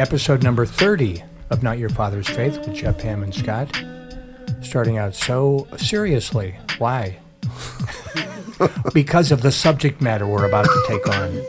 episode 0.00 0.42
number 0.42 0.64
30 0.64 1.22
of 1.50 1.62
Not 1.62 1.78
Your 1.78 1.90
Father's 1.90 2.26
Faith 2.26 2.56
with 2.60 2.74
Jeff 2.74 2.96
Pam 2.96 3.22
and 3.22 3.34
Scott. 3.34 3.68
Starting 4.62 4.96
out 4.96 5.14
so 5.14 5.68
seriously. 5.76 6.56
Why? 6.78 7.18
because 8.94 9.30
of 9.30 9.42
the 9.42 9.52
subject 9.52 10.00
matter 10.00 10.26
we're 10.26 10.46
about 10.46 10.64
to 10.64 10.84
take 10.88 11.06
on. 11.06 11.42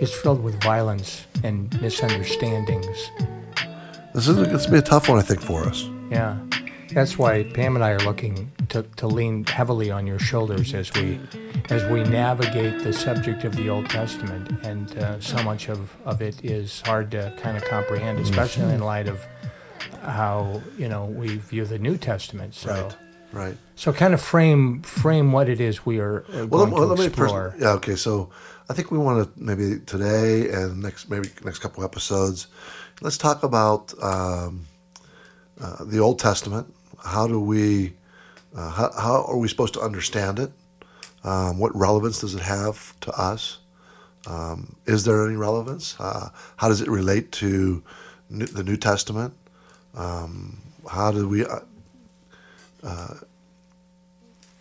It's 0.00 0.12
filled 0.12 0.42
with 0.42 0.60
violence 0.64 1.26
and 1.44 1.80
misunderstandings. 1.80 3.10
This 4.14 4.26
is 4.26 4.34
going 4.34 4.58
to 4.58 4.70
be 4.70 4.78
a 4.78 4.82
tough 4.82 5.08
one, 5.08 5.20
I 5.20 5.22
think, 5.22 5.40
for 5.40 5.62
us. 5.62 5.88
Yeah. 6.10 6.38
That's 6.90 7.16
why 7.16 7.44
Pam 7.44 7.76
and 7.76 7.84
I 7.84 7.90
are 7.90 8.00
looking 8.00 8.50
to, 8.72 8.82
to 8.96 9.06
lean 9.06 9.44
heavily 9.44 9.90
on 9.90 10.06
your 10.06 10.18
shoulders 10.18 10.72
as 10.72 10.90
we 10.94 11.20
as 11.68 11.84
we 11.90 12.02
navigate 12.04 12.82
the 12.82 12.92
subject 12.92 13.44
of 13.44 13.54
the 13.54 13.68
Old 13.68 13.88
Testament, 13.90 14.50
and 14.64 14.96
uh, 14.96 15.20
so 15.20 15.42
much 15.42 15.68
of, 15.68 15.94
of 16.06 16.22
it 16.22 16.42
is 16.42 16.80
hard 16.80 17.10
to 17.10 17.34
kind 17.36 17.56
of 17.58 17.64
comprehend, 17.66 18.18
especially 18.18 18.72
in 18.72 18.80
light 18.80 19.08
of 19.08 19.20
how 20.02 20.62
you 20.78 20.88
know 20.88 21.04
we 21.04 21.36
view 21.36 21.66
the 21.66 21.78
New 21.78 21.98
Testament. 21.98 22.54
So, 22.54 22.72
Right. 22.72 22.96
Right. 23.34 23.56
so 23.76 23.92
kind 23.92 24.12
of 24.14 24.20
frame 24.20 24.82
frame 24.82 25.32
what 25.32 25.48
it 25.48 25.60
is 25.60 25.86
we 25.86 26.00
are 26.00 26.24
uh, 26.32 26.46
going 26.46 26.70
to 26.70 26.96
me 26.96 27.06
explore. 27.06 27.50
first. 27.50 27.62
Yeah. 27.62 27.72
Okay. 27.72 27.96
So 27.96 28.30
I 28.70 28.74
think 28.74 28.90
we 28.90 28.98
want 28.98 29.24
to 29.24 29.42
maybe 29.42 29.80
today 29.84 30.48
and 30.48 30.82
next 30.82 31.10
maybe 31.10 31.28
next 31.44 31.58
couple 31.58 31.84
episodes, 31.84 32.46
let's 33.02 33.18
talk 33.18 33.42
about 33.42 33.92
um, 34.02 34.66
uh, 35.60 35.84
the 35.84 35.98
Old 35.98 36.18
Testament. 36.18 36.74
How 37.04 37.26
do 37.26 37.38
we? 37.38 37.94
Uh, 38.54 38.70
how, 38.70 38.92
how 38.92 39.24
are 39.24 39.36
we 39.36 39.48
supposed 39.48 39.74
to 39.74 39.80
understand 39.80 40.38
it? 40.38 40.50
Um, 41.24 41.58
what 41.58 41.74
relevance 41.76 42.20
does 42.20 42.34
it 42.34 42.42
have 42.42 42.98
to 43.00 43.12
us? 43.12 43.58
Um, 44.26 44.76
is 44.86 45.04
there 45.04 45.26
any 45.26 45.36
relevance? 45.36 45.96
Uh, 45.98 46.30
how 46.56 46.68
does 46.68 46.80
it 46.80 46.88
relate 46.88 47.32
to 47.32 47.82
New, 48.30 48.46
the 48.46 48.62
New 48.64 48.76
Testament? 48.76 49.34
Um, 49.94 50.60
how 50.90 51.12
do 51.12 51.28
we 51.28 51.44
uh, 51.46 51.60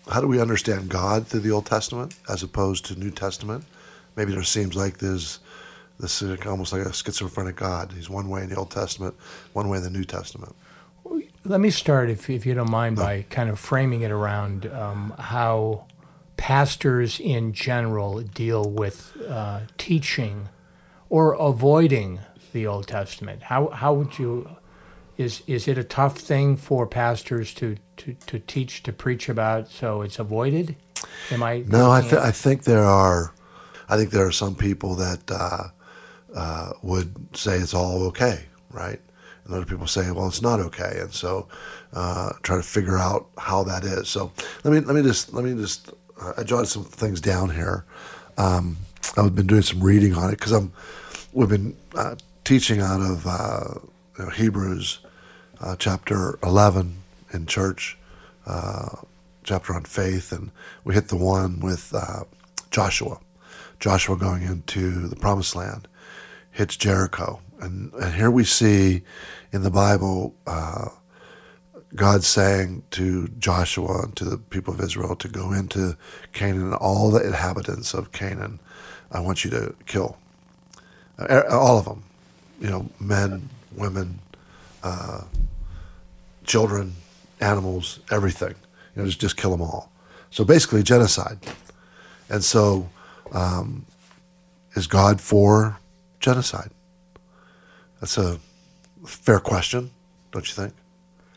how 0.10 0.22
do 0.22 0.28
we 0.28 0.42
understand 0.42 0.90
God 0.90 1.28
through 1.28 1.42
the 1.42 1.52
Old 1.52 1.66
Testament 1.66 2.16
as 2.30 2.44
opposed 2.44 2.86
to 2.86 3.00
New 3.00 3.12
Testament? 3.12 3.66
Maybe 4.16 4.34
there 4.34 4.44
seems 4.44 4.76
like 4.76 4.98
there's 4.98 5.40
this 6.00 6.22
is 6.22 6.46
almost 6.46 6.74
like 6.74 6.82
a 6.82 6.94
schizophrenic 6.94 7.58
God. 7.58 7.94
He's 7.96 8.10
one 8.10 8.28
way 8.30 8.44
in 8.44 8.50
the 8.50 8.56
Old 8.56 8.72
Testament, 8.72 9.16
one 9.54 9.70
way 9.70 9.78
in 9.78 9.84
the 9.84 9.90
New 9.90 10.04
Testament. 10.04 10.56
Let 11.44 11.60
me 11.60 11.72
start, 11.72 12.10
if, 12.10 12.30
if 12.30 12.46
you 12.46 12.54
don't 12.54 12.70
mind, 12.70 12.98
by 12.98 13.24
kind 13.30 13.50
of 13.50 13.60
framing 13.60 14.02
it 14.02 14.12
around 14.12 14.68
um, 14.68 15.14
how 15.18 15.86
pastors 16.38 17.20
in 17.20 17.54
general 17.54 18.22
deal 18.22 18.64
with 18.70 19.18
uh, 19.28 19.62
teaching 19.78 20.50
or 21.10 21.34
avoiding 21.34 22.20
the 22.54 22.68
Old 22.68 22.88
Testament. 22.88 23.44
How, 23.44 23.70
how 23.70 23.94
would 23.94 24.20
you, 24.20 24.50
is, 25.18 25.42
is 25.48 25.68
it 25.68 25.78
a 25.78 25.84
tough 25.84 26.18
thing 26.18 26.58
for 26.58 26.86
pastors 26.86 27.54
to, 27.56 27.78
to, 27.98 28.14
to 28.28 28.40
teach, 28.40 28.84
to 28.84 28.94
preach 28.94 29.28
about, 29.28 29.70
so 29.70 30.04
it's 30.04 30.20
avoided? 30.20 30.76
Am 31.32 31.42
I? 31.42 31.64
No, 31.68 31.92
I, 31.92 32.02
th- 32.02 32.14
I 32.14 32.32
think 32.32 32.64
there 32.66 32.84
are, 32.84 33.34
I 33.90 33.98
think 33.98 34.12
there 34.12 34.26
are 34.26 34.32
some 34.32 34.56
people 34.56 34.96
that 34.96 35.32
uh, 35.32 35.70
uh, 36.36 36.74
would 36.84 37.36
say 37.36 37.58
it's 37.58 37.74
all 37.74 38.04
okay, 38.08 38.46
right? 38.70 39.02
And 39.52 39.58
other 39.58 39.70
people 39.70 39.86
say, 39.86 40.10
well, 40.12 40.28
it's 40.28 40.42
not 40.42 40.62
okay, 40.62 41.00
and 41.02 41.14
so 41.14 41.50
uh, 41.92 42.32
try 42.42 42.56
to 42.56 42.64
figure 42.64 42.98
out 42.98 43.28
how 43.38 43.64
that 43.64 43.84
is. 43.84 44.08
So 44.08 44.32
let 44.64 44.72
me 44.72 44.80
let 44.80 44.96
me 44.96 45.02
just 45.02 45.34
let 45.34 45.44
me 45.44 45.54
just 45.62 45.92
uh, 46.22 46.34
I 46.38 46.44
jotted 46.44 46.70
some 46.70 46.86
things 46.86 47.20
down 47.20 47.50
here. 47.50 47.84
Um, 48.38 48.78
I've 49.18 49.36
been 49.36 49.48
doing 49.48 49.62
some 49.62 49.84
reading 49.84 50.16
on 50.16 50.30
it 50.30 50.40
because 50.40 50.54
I'm 50.54 50.72
we've 51.34 51.50
been 51.50 51.76
uh, 51.96 52.16
teaching 52.46 52.80
out 52.80 53.02
of 53.02 53.28
uh, 53.28 53.74
you 54.18 54.24
know, 54.24 54.30
Hebrews 54.30 55.00
uh, 55.60 55.76
chapter 55.78 56.40
11 56.44 56.96
in 57.34 57.46
church, 57.46 57.98
uh, 58.46 58.96
chapter 59.44 59.76
on 59.76 59.84
faith, 59.84 60.32
and 60.32 60.52
we 60.86 60.94
hit 60.94 61.10
the 61.10 61.18
one 61.18 61.60
with 61.60 61.94
Joshua. 62.70 63.20
Joshua 63.82 64.16
going 64.16 64.44
into 64.44 65.10
the 65.10 65.16
promised 65.18 65.58
land, 65.58 65.90
hits 66.52 66.78
Jericho. 66.78 67.42
And, 67.60 67.94
and 67.94 68.14
here 68.16 68.32
we 68.32 68.44
see 68.44 69.04
in 69.52 69.64
the 69.64 69.72
Bible 69.72 70.34
uh, 70.48 70.90
God 71.96 72.24
saying 72.24 72.84
to 72.92 73.28
Joshua 73.40 74.04
and 74.04 74.16
to 74.16 74.26
the 74.26 74.38
people 74.38 74.74
of 74.74 74.80
Israel 74.80 75.16
to 75.18 75.28
go 75.28 75.52
into 75.52 75.98
Canaan, 76.32 76.74
all 76.74 77.12
the 77.12 77.26
inhabitants 77.26 77.94
of 77.94 78.12
Canaan, 78.12 78.60
I 79.12 79.20
want 79.20 79.44
you 79.44 79.52
to 79.52 79.76
kill. 79.86 80.18
Uh, 81.20 81.44
all 81.50 81.78
of 81.78 81.86
them, 81.86 82.04
you 82.62 82.70
know, 82.70 82.90
men, 83.00 83.50
women, 83.76 84.20
uh, 84.84 85.22
children, 86.46 86.96
animals, 87.42 88.00
everything. 88.10 88.56
You 88.96 89.02
know, 89.02 89.06
just, 89.06 89.20
just 89.20 89.38
kill 89.38 89.52
them 89.52 89.62
all. 89.62 89.92
So 90.30 90.46
basically, 90.46 90.84
genocide. 90.84 91.40
And 92.30 92.42
so, 92.44 92.90
um, 93.34 93.86
is 94.76 94.88
God 94.88 95.20
for 95.20 95.78
genocide? 96.22 96.72
That's 98.00 98.18
a 98.18 98.40
fair 99.06 99.40
question, 99.40 99.92
don't 100.32 100.48
you 100.48 100.54
think? 100.54 100.74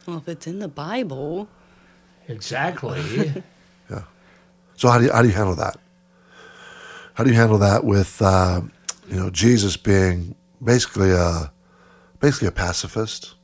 Well, 0.07 0.19
if 0.19 0.29
it's 0.29 0.47
in 0.47 0.59
the 0.59 0.69
Bible, 0.69 1.49
Exactly. 2.29 3.33
Yeah. 3.91 4.05
So 4.77 4.89
how 4.89 4.97
do 4.97 5.05
you, 5.05 5.13
how 5.13 5.21
do 5.21 5.29
you 5.29 5.35
handle 5.35 5.55
that? 5.57 5.77
How 7.13 7.23
do 7.23 7.29
you 7.29 7.37
handle 7.37 7.59
that 7.59 7.85
with 7.85 8.23
uh, 8.23 8.63
you 9.11 9.17
know 9.17 9.29
Jesus 9.29 9.77
being 9.77 10.35
basically 10.63 11.11
a 11.11 11.53
basically 12.21 12.49
a 12.49 12.51
pacifist? 12.51 13.35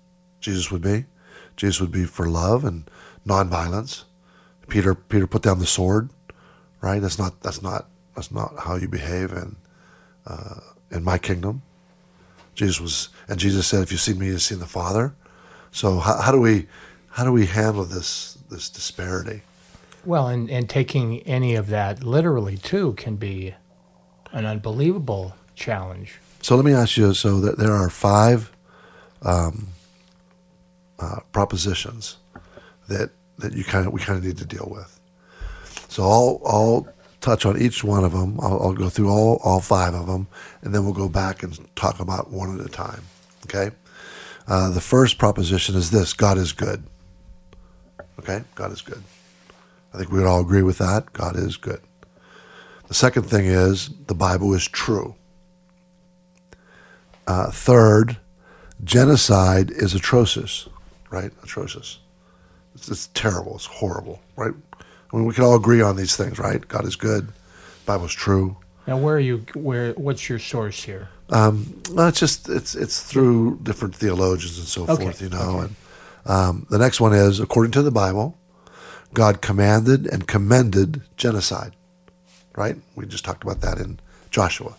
Jesus 0.41 0.71
would 0.71 0.81
be. 0.81 1.05
Jesus 1.57 1.79
would 1.79 1.93
be 1.93 2.07
for 2.07 2.27
love 2.27 2.65
and 2.65 2.91
nonviolence. 3.27 4.05
Peter 4.67 4.95
Peter 4.95 5.27
put 5.27 5.43
down 5.43 5.59
the 5.59 5.67
sword, 5.67 6.09
right? 6.81 7.03
That's 7.03 7.19
not 7.19 7.43
that's 7.43 7.61
not 7.61 7.91
that's 8.17 8.33
not 8.33 8.55
how 8.61 8.77
you 8.77 8.89
behave 8.89 9.31
in 9.33 9.57
uh, 10.27 10.61
in 10.91 11.05
my 11.05 11.19
kingdom. 11.19 11.61
Jesus 12.61 12.79
was, 12.79 13.09
and 13.27 13.41
Jesus 13.41 13.67
said, 13.67 13.83
"If 13.83 13.91
you've 13.91 14.03
seen 14.03 14.19
me, 14.19 14.27
you've 14.27 14.43
seen 14.43 14.59
the 14.59 14.67
Father." 14.67 15.15
So 15.73 15.99
how, 15.99 16.21
how 16.21 16.31
do 16.31 16.39
we 16.39 16.67
how 17.09 17.25
do 17.25 17.33
we 17.33 17.47
handle 17.47 17.85
this 17.85 18.37
this 18.51 18.69
disparity? 18.69 19.41
Well, 20.05 20.29
and, 20.29 20.51
and 20.51 20.69
taking 20.69 21.21
any 21.21 21.55
of 21.55 21.69
that 21.69 22.05
literally 22.05 22.59
too 22.59 22.93
can 22.93 23.17
be 23.17 23.55
an 24.33 24.45
unbelievable 24.45 25.37
challenge. 25.55 26.19
So 26.43 26.55
let 26.55 26.67
me 26.67 26.75
ask 26.75 26.99
you: 26.99 27.15
so 27.15 27.41
that 27.41 27.57
there 27.57 27.73
are 27.73 27.89
five 27.89 28.53
um, 29.23 29.69
uh, 30.99 31.21
propositions 31.33 32.19
that 32.89 33.09
that 33.39 33.55
you 33.55 33.65
kind 33.65 33.87
of 33.87 33.95
we 33.95 34.01
kind 34.01 34.19
of 34.19 34.25
need 34.25 34.37
to 34.37 34.45
deal 34.45 34.69
with. 34.71 35.01
So 35.89 36.03
I'll 36.03 36.43
I'll 36.45 36.89
touch 37.21 37.45
on 37.47 37.61
each 37.61 37.85
one 37.85 38.05
of 38.05 38.13
them. 38.13 38.39
I'll, 38.41 38.61
I'll 38.63 38.73
go 38.73 38.89
through 38.89 39.11
all 39.11 39.41
all 39.45 39.61
five 39.61 39.95
of 39.95 40.07
them, 40.07 40.27
and 40.63 40.75
then 40.75 40.85
we'll 40.85 40.95
go 40.95 41.09
back 41.09 41.43
and 41.43 41.59
talk 41.77 42.01
about 42.01 42.31
one 42.31 42.59
at 42.59 42.65
a 42.65 42.69
time. 42.69 43.03
Okay. 43.45 43.75
Uh, 44.47 44.71
the 44.71 44.81
first 44.81 45.19
proposition 45.19 45.77
is 45.77 45.91
this: 45.91 46.13
God 46.13 46.39
is 46.39 46.53
good. 46.53 46.83
Okay, 48.19 48.43
God 48.55 48.73
is 48.73 48.83
good. 48.83 49.03
I 49.95 49.99
think 49.99 50.11
we 50.11 50.19
would 50.19 50.27
all 50.27 50.41
agree 50.41 50.63
with 50.63 50.79
that. 50.79 51.13
God 51.13 51.37
is 51.37 51.57
good. 51.57 51.81
The 52.89 52.95
second 52.95 53.25
thing 53.25 53.47
is 53.47 53.91
the 54.07 54.15
Bible 54.15 54.53
is 54.55 54.67
true. 54.67 55.15
Uh, 57.27 57.51
third, 57.51 58.17
genocide 58.83 59.71
is 59.71 59.95
atrocious, 59.95 60.69
right? 61.11 61.31
Atrocious. 61.43 62.01
It's, 62.75 62.89
it's 62.89 63.07
terrible. 63.09 63.55
It's 63.55 63.67
horrible, 63.67 64.21
right? 64.37 64.53
I 65.13 65.17
mean, 65.17 65.27
we 65.27 65.35
can 65.35 65.45
all 65.45 65.57
agree 65.57 65.83
on 65.83 65.97
these 65.97 66.17
things, 66.17 66.39
right? 66.39 66.67
God 66.69 66.85
is 66.85 66.97
good. 66.97 67.29
Bible's 67.87 68.13
true. 68.15 68.57
Now, 68.87 68.97
where 68.99 69.17
are 69.17 69.21
you? 69.21 69.45
Where? 69.55 69.93
What's 69.93 70.29
your 70.29 70.39
source 70.39 70.83
here? 70.85 71.09
Um, 71.31 71.83
well, 71.91 72.09
it's 72.09 72.21
just 72.21 72.49
it's 72.49 72.75
it's 72.75 73.03
through 73.03 73.59
different 73.63 73.95
theologians 73.95 74.59
and 74.59 74.67
so 74.67 74.83
Okay, 74.87 75.05
forth, 75.05 75.23
you 75.23 75.29
know. 75.29 75.39
okay. 75.39 75.59
And 75.67 75.77
um, 76.27 76.67
the 76.71 76.79
next 76.79 77.01
one 77.01 77.13
is 77.13 77.41
according 77.41 77.73
to 77.73 77.83
the 77.83 77.91
Bible, 77.91 78.37
God 79.15 79.41
commanded 79.41 80.07
and 80.07 80.27
commended 80.27 81.03
genocide. 81.17 81.75
Right? 82.57 82.77
We 82.97 83.07
just 83.07 83.25
talked 83.25 83.43
about 83.45 83.61
that 83.61 83.79
in 83.79 84.01
Joshua. 84.31 84.75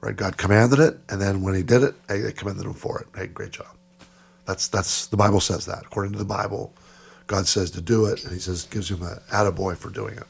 Right? 0.00 0.14
God 0.16 0.36
commanded 0.36 0.78
it, 0.80 0.98
and 1.08 1.20
then 1.20 1.42
when 1.42 1.54
He 1.54 1.62
did 1.62 1.82
it, 1.82 1.94
hey, 2.08 2.20
they 2.20 2.32
commended 2.32 2.66
Him 2.66 2.74
for 2.74 3.00
it. 3.00 3.06
Hey, 3.18 3.26
great 3.26 3.50
job. 3.52 3.66
That's 4.46 4.68
that's 4.68 5.06
the 5.06 5.16
Bible 5.16 5.40
says 5.40 5.66
that. 5.66 5.82
According 5.86 6.12
to 6.12 6.18
the 6.18 6.24
Bible, 6.24 6.72
God 7.26 7.46
says 7.46 7.70
to 7.72 7.80
do 7.80 8.06
it, 8.06 8.24
and 8.24 8.32
He 8.32 8.38
says 8.38 8.64
gives 8.64 8.90
him 8.90 9.02
an 9.02 9.18
attaboy 9.30 9.76
for 9.76 9.90
doing 9.90 10.16
it. 10.16 10.26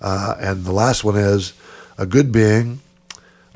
Uh, 0.00 0.36
and 0.38 0.64
the 0.64 0.72
last 0.72 1.04
one 1.04 1.16
is 1.16 1.52
a 1.96 2.06
good 2.06 2.30
being 2.32 2.80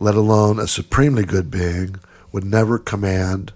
let 0.02 0.16
alone 0.16 0.58
a 0.58 0.66
supremely 0.66 1.24
good 1.24 1.48
being, 1.48 1.94
would 2.32 2.44
never 2.44 2.76
command 2.76 3.52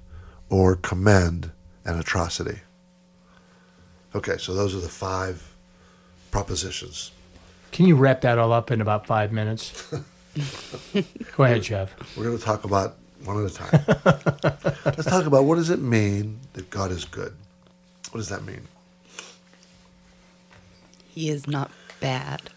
or 0.48 0.76
commend 0.76 1.50
an 1.84 1.98
atrocity. 1.98 2.60
Okay, 4.14 4.36
so 4.38 4.54
those 4.54 4.74
are 4.74 4.80
the 4.80 4.88
five 4.88 5.56
propositions. 6.30 7.10
Can 7.72 7.86
you 7.86 7.96
wrap 7.96 8.20
that 8.20 8.38
all 8.38 8.52
up 8.52 8.70
in 8.70 8.80
about 8.80 9.08
five 9.08 9.32
minutes? 9.32 9.90
Go 11.36 11.44
ahead, 11.44 11.62
Jeff. 11.62 11.94
We're 12.16 12.24
going 12.24 12.38
to 12.38 12.44
talk 12.44 12.62
about 12.62 12.96
one 13.24 13.44
at 13.44 13.50
a 13.50 13.54
time. 13.54 14.72
Let's 14.84 15.06
talk 15.06 15.26
about 15.26 15.44
what 15.44 15.56
does 15.56 15.70
it 15.70 15.80
mean 15.80 16.38
that 16.52 16.70
God 16.70 16.92
is 16.92 17.04
good? 17.04 17.34
What 18.12 18.18
does 18.18 18.28
that 18.28 18.44
mean? 18.44 18.68
He 21.16 21.30
is 21.30 21.46
not 21.46 21.70
bad. 21.98 22.50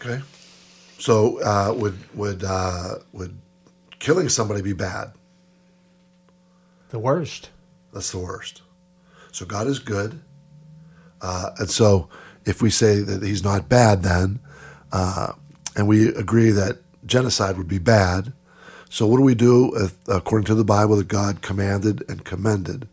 Okay. 0.00 0.22
So 0.98 1.42
uh, 1.42 1.74
would 1.76 1.98
would 2.16 2.42
uh, 2.42 2.94
would 3.12 3.38
killing 3.98 4.30
somebody 4.30 4.62
be 4.62 4.72
bad? 4.72 5.12
The 6.88 6.98
worst. 6.98 7.50
That's 7.92 8.10
the 8.12 8.18
worst. 8.18 8.62
So 9.30 9.44
God 9.44 9.66
is 9.66 9.78
good, 9.78 10.22
uh, 11.20 11.50
and 11.58 11.70
so 11.70 12.08
if 12.46 12.62
we 12.62 12.70
say 12.70 13.00
that 13.00 13.22
He's 13.22 13.44
not 13.44 13.68
bad, 13.68 14.04
then 14.04 14.40
uh, 14.90 15.34
and 15.76 15.86
we 15.86 16.08
agree 16.14 16.50
that 16.52 16.78
genocide 17.04 17.58
would 17.58 17.68
be 17.68 17.78
bad. 17.78 18.32
So 18.88 19.06
what 19.06 19.18
do 19.18 19.22
we 19.22 19.34
do 19.34 19.70
if, 19.76 19.94
according 20.08 20.46
to 20.46 20.54
the 20.54 20.64
Bible 20.64 20.96
that 20.96 21.08
God 21.08 21.42
commanded 21.42 22.04
and 22.08 22.24
commended 22.24 22.88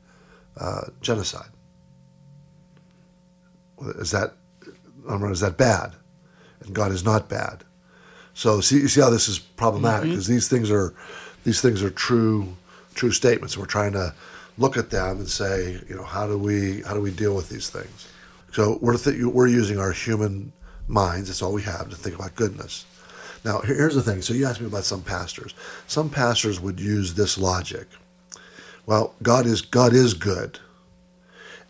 uh, 0.57 0.89
genocide? 0.99 1.51
Is 3.95 4.11
that 4.11 4.33
is 5.07 5.39
that 5.39 5.57
bad? 5.57 5.93
And 6.61 6.73
God 6.73 6.91
is 6.91 7.03
not 7.03 7.29
bad. 7.29 7.63
So 8.33 8.61
see, 8.61 8.77
you 8.77 8.87
see 8.87 9.01
how 9.01 9.09
this 9.09 9.27
is 9.27 9.39
problematic 9.39 10.03
mm-hmm. 10.03 10.11
because 10.11 10.27
these 10.27 10.47
things 10.47 10.69
are 10.69 10.93
these 11.43 11.61
things 11.61 11.81
are 11.81 11.89
true 11.89 12.55
true 12.93 13.11
statements. 13.11 13.57
We're 13.57 13.65
trying 13.65 13.93
to 13.93 14.13
look 14.57 14.77
at 14.77 14.89
them 14.89 15.17
and 15.17 15.29
say, 15.29 15.79
you 15.87 15.95
know, 15.95 16.03
how 16.03 16.27
do 16.27 16.37
we 16.37 16.81
how 16.81 16.93
do 16.93 17.01
we 17.01 17.11
deal 17.11 17.35
with 17.35 17.49
these 17.49 17.69
things? 17.69 18.07
So 18.51 18.79
we're 18.81 18.97
th- 18.97 19.23
we're 19.23 19.47
using 19.47 19.79
our 19.79 19.91
human 19.91 20.51
minds. 20.87 21.29
That's 21.29 21.41
all 21.41 21.53
we 21.53 21.63
have 21.63 21.89
to 21.89 21.95
think 21.95 22.15
about 22.15 22.35
goodness. 22.35 22.85
Now, 23.43 23.59
here's 23.59 23.95
the 23.95 24.01
thing. 24.01 24.21
So 24.21 24.33
you 24.33 24.45
asked 24.45 24.61
me 24.61 24.67
about 24.67 24.83
some 24.83 25.01
pastors. 25.01 25.53
Some 25.87 26.09
pastors 26.09 26.59
would 26.59 26.79
use 26.79 27.13
this 27.13 27.37
logic. 27.37 27.87
Well, 28.85 29.13
God 29.21 29.45
is 29.45 29.61
God 29.61 29.93
is 29.93 30.13
good. 30.13 30.59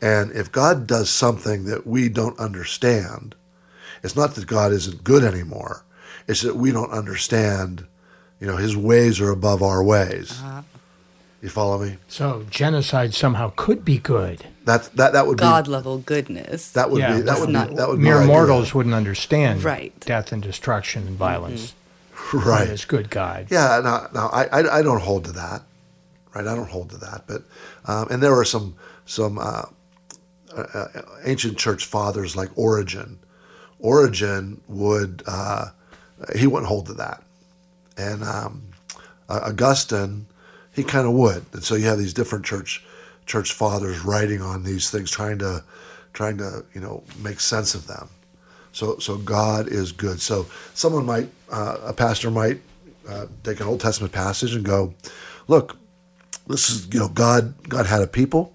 And 0.02 0.32
if 0.32 0.52
God 0.52 0.86
does 0.88 1.10
something 1.10 1.66
that 1.66 1.88
we 1.88 2.10
don't 2.10 2.40
understand, 2.40 3.36
it's 4.04 4.16
not 4.16 4.36
that 4.36 4.46
God 4.48 4.72
isn't 4.72 5.04
good 5.04 5.24
anymore. 5.24 5.84
It's 6.28 6.42
that 6.42 6.56
we 6.56 6.72
don't 6.72 6.92
understand, 6.92 7.86
you 8.40 8.48
know, 8.48 8.58
his 8.58 8.76
ways 8.78 9.20
are 9.20 9.32
above 9.32 9.64
our 9.64 9.84
ways. 9.84 10.40
You 11.42 11.50
follow 11.50 11.78
me? 11.78 11.98
So 12.08 12.46
genocide 12.50 13.14
somehow 13.14 13.54
could 13.56 13.86
be 13.86 14.00
good. 14.00 14.46
That 14.66 14.90
that 14.96 15.14
that 15.14 15.28
would 15.28 15.38
be 15.38 15.42
God 15.42 15.66
be 15.66 15.72
level 15.72 16.00
goodness. 16.00 16.72
that 16.72 16.90
would 16.90 17.00
Yeah, 17.00 17.14
be 17.14 17.22
that 17.22 17.26
that's 17.26 17.40
would 17.42 17.50
not- 17.50 17.70
be 17.70 17.76
that 17.76 17.88
would 17.90 18.00
Mere 18.00 18.20
be 18.22 18.28
mortals 18.28 18.74
wouldn't 18.74 18.96
understand 18.96 19.64
Right. 19.64 19.98
death 20.02 20.32
and 20.32 20.42
destruction 20.42 21.08
and 21.08 21.18
violence. 21.18 21.74
right. 22.34 22.68
As 22.68 22.84
good 22.86 23.10
God. 23.10 23.48
Yeah, 23.50 23.80
no, 23.84 24.08
no, 24.14 24.28
I, 24.28 24.46
I, 24.48 24.80
I 24.80 24.82
don't 24.82 25.00
hold 25.02 25.26
to 25.26 25.32
that, 25.34 25.62
right? 26.34 26.46
I 26.48 26.56
don't 26.56 26.70
hold 26.70 26.90
to 26.90 26.98
that, 26.98 27.24
but 27.28 27.44
um, 27.86 28.08
and 28.10 28.22
there 28.22 28.36
are 28.38 28.44
some 28.44 28.76
some 29.06 29.38
uh, 29.38 29.64
uh, 30.62 31.02
ancient 31.26 31.58
church 31.58 31.86
fathers 31.86 32.36
like 32.36 32.50
Origen. 32.58 33.20
Origen 33.80 34.62
would 34.68 35.24
uh, 35.28 35.68
he 36.36 36.48
wouldn't 36.48 36.68
hold 36.68 36.88
to 36.88 36.94
that, 36.96 37.24
and 37.98 38.24
um, 38.24 38.64
Augustine 39.30 40.26
he 40.74 40.84
kind 40.84 41.08
of 41.08 41.14
would, 41.14 41.46
and 41.54 41.64
so 41.64 41.76
you 41.76 41.86
have 41.86 41.98
these 41.98 42.14
different 42.14 42.46
church 42.46 42.84
church 43.26 43.54
fathers 43.54 44.04
writing 44.04 44.42
on 44.42 44.64
these 44.64 44.90
things, 44.90 45.12
trying 45.12 45.40
to 45.40 45.64
trying 46.14 46.38
to 46.38 46.66
you 46.74 46.82
know 46.82 47.04
make 47.20 47.40
sense 47.40 47.76
of 47.76 47.88
them. 47.88 48.10
So, 48.72 49.00
so 49.00 49.18
God 49.18 49.68
is 49.68 49.92
good. 49.92 50.22
So, 50.22 50.46
someone 50.76 51.06
might, 51.06 51.30
uh, 51.52 51.78
a 51.84 51.94
pastor 51.94 52.30
might 52.30 52.62
uh, 53.10 53.26
take 53.44 53.60
an 53.60 53.66
Old 53.66 53.80
Testament 53.80 54.14
passage 54.14 54.54
and 54.54 54.64
go, 54.64 54.94
"Look, 55.48 55.78
this 56.48 56.70
is 56.70 56.88
you 56.94 57.00
know 57.00 57.08
God. 57.08 57.56
God 57.68 57.86
had 57.88 58.02
a 58.02 58.08
people, 58.08 58.54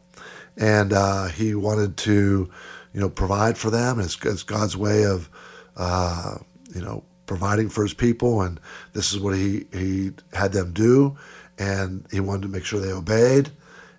and 0.57 0.93
uh, 0.93 1.27
He 1.29 1.55
wanted 1.55 1.97
to, 1.99 2.51
you 2.93 3.01
know, 3.01 3.09
provide 3.09 3.59
for 3.59 3.71
them. 3.71 4.01
It's, 4.01 4.19
it's 4.25 4.43
God's 4.43 4.77
way 4.77 5.05
of, 5.05 5.29
uh, 5.77 6.37
you 6.75 6.83
know, 6.83 7.05
providing 7.27 7.69
for 7.69 7.83
His 7.83 7.95
people, 7.95 8.43
and 8.43 8.61
this 8.93 9.13
is 9.13 9.21
what 9.21 9.37
He 9.37 9.67
He 9.73 10.13
had 10.33 10.53
them 10.53 10.73
do, 10.73 11.17
and 11.59 12.07
He 12.11 12.21
wanted 12.21 12.43
to 12.43 12.49
make 12.49 12.65
sure 12.65 12.81
they 12.81 12.93
obeyed. 12.93 13.51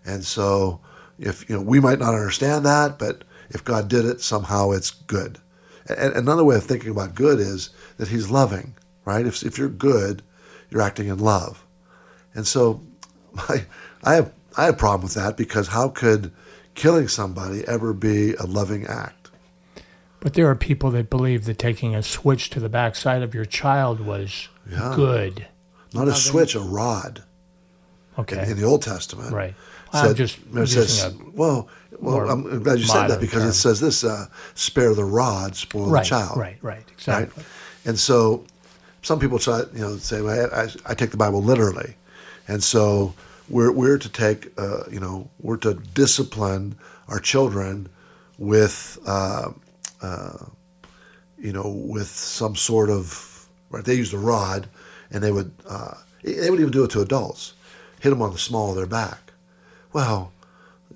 And 0.05 0.23
so, 0.23 0.79
if 1.19 1.49
you 1.49 1.55
know, 1.55 1.61
we 1.61 1.79
might 1.79 1.99
not 1.99 2.13
understand 2.13 2.65
that, 2.65 2.99
but 2.99 3.23
if 3.49 3.63
God 3.63 3.87
did 3.87 4.05
it, 4.05 4.21
somehow 4.21 4.71
it's 4.71 4.91
good. 4.91 5.39
And 5.87 6.13
another 6.13 6.43
way 6.43 6.55
of 6.55 6.63
thinking 6.63 6.91
about 6.91 7.15
good 7.15 7.39
is 7.39 7.69
that 7.97 8.07
he's 8.07 8.29
loving, 8.29 8.75
right? 9.05 9.25
If, 9.25 9.43
if 9.43 9.57
you're 9.57 9.69
good, 9.69 10.23
you're 10.69 10.81
acting 10.81 11.07
in 11.07 11.19
love. 11.19 11.65
And 12.33 12.47
so 12.47 12.81
I, 13.37 13.65
I, 14.03 14.15
have, 14.15 14.33
I 14.57 14.65
have 14.65 14.75
a 14.75 14.77
problem 14.77 15.03
with 15.03 15.13
that 15.15 15.37
because 15.37 15.67
how 15.67 15.89
could 15.89 16.31
killing 16.75 17.07
somebody 17.07 17.67
ever 17.67 17.93
be 17.93 18.33
a 18.35 18.45
loving 18.45 18.85
act? 18.85 19.29
But 20.19 20.33
there 20.35 20.49
are 20.49 20.55
people 20.55 20.89
that 20.91 21.09
believe 21.09 21.45
that 21.45 21.57
taking 21.59 21.95
a 21.95 22.01
switch 22.03 22.49
to 22.51 22.59
the 22.59 22.69
backside 22.69 23.21
of 23.21 23.33
your 23.35 23.45
child 23.45 23.99
was 23.99 24.47
Yeah. 24.69 24.93
good. 24.95 25.47
Not 25.93 26.07
a 26.07 26.13
switch, 26.15 26.55
a 26.55 26.59
rod 26.59 27.23
Okay. 28.17 28.41
in, 28.43 28.51
in 28.51 28.57
the 28.57 28.63
Old 28.63 28.81
Testament. 28.81 29.31
Right. 29.31 29.53
said- 29.91 30.05
I'm 30.11 30.15
just 30.15 30.37
it 30.37 30.43
using 30.55 30.83
says, 30.83 31.05
a 31.05 31.13
well, 31.33 31.67
well, 31.99 32.29
I'm 32.29 32.63
glad 32.63 32.79
you 32.79 32.85
said 32.85 33.07
that 33.09 33.19
because 33.19 33.41
term. 33.41 33.49
it 33.49 33.53
says 33.53 33.79
this: 33.79 34.03
uh, 34.03 34.25
"Spare 34.55 34.95
the 34.95 35.03
rod, 35.05 35.55
spoil 35.55 35.87
right, 35.89 36.03
the 36.03 36.09
child." 36.09 36.37
right, 36.37 36.57
right, 36.63 36.77
right? 36.77 36.83
exactly. 36.91 37.43
And 37.85 37.99
so 37.99 38.43
some 39.03 39.19
people 39.19 39.37
try, 39.37 39.59
you 39.73 39.81
know, 39.81 39.97
say, 39.97 40.21
well, 40.21 40.49
I, 40.53 40.67
I 40.85 40.93
take 40.95 41.11
the 41.11 41.17
Bible 41.17 41.43
literally, 41.43 41.95
and 42.47 42.63
so 42.63 43.13
we're 43.49 43.71
we're 43.71 43.97
to 43.97 44.09
take, 44.09 44.51
uh, 44.57 44.83
you 44.91 44.99
know, 44.99 45.29
we're 45.39 45.57
to 45.57 45.73
discipline 45.73 46.75
our 47.07 47.19
children 47.19 47.89
with, 48.37 48.97
uh, 49.05 49.51
uh, 50.01 50.45
you 51.37 51.53
know, 51.53 51.67
with 51.67 52.07
some 52.07 52.55
sort 52.55 52.89
of 52.89 53.47
right. 53.69 53.83
They 53.83 53.95
used 53.95 54.13
a 54.13 54.17
rod, 54.17 54.69
and 55.11 55.23
they 55.23 55.31
would 55.31 55.51
uh, 55.67 55.95
they 56.23 56.49
would 56.49 56.59
even 56.59 56.71
do 56.71 56.83
it 56.83 56.91
to 56.91 57.01
adults, 57.01 57.53
hit 57.99 58.09
them 58.09 58.21
on 58.21 58.31
the 58.31 58.37
small 58.37 58.69
of 58.71 58.75
their 58.75 58.87
back. 58.87 59.33
Well, 59.91 60.31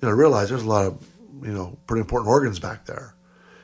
you 0.00 0.08
know, 0.08 0.14
realize 0.14 0.48
there's 0.48 0.62
a 0.62 0.68
lot 0.68 0.86
of, 0.86 1.06
you 1.42 1.52
know, 1.52 1.76
pretty 1.86 2.00
important 2.00 2.30
organs 2.30 2.58
back 2.58 2.86
there. 2.86 3.14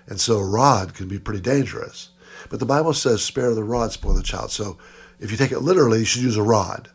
And 0.06 0.20
so 0.20 0.38
a 0.38 0.46
rod 0.46 0.94
can 0.94 1.08
be 1.08 1.18
pretty 1.18 1.40
dangerous. 1.40 2.10
But 2.50 2.60
the 2.60 2.66
Bible 2.66 2.92
says, 2.92 3.22
spare 3.22 3.54
the 3.54 3.64
rod, 3.64 3.92
spoil 3.92 4.14
the 4.14 4.22
child. 4.22 4.50
So 4.50 4.76
if 5.18 5.30
you 5.30 5.36
take 5.36 5.52
it 5.52 5.60
literally, 5.60 6.00
you 6.00 6.04
should 6.04 6.22
use 6.22 6.36
a 6.36 6.42
rod. 6.42 6.90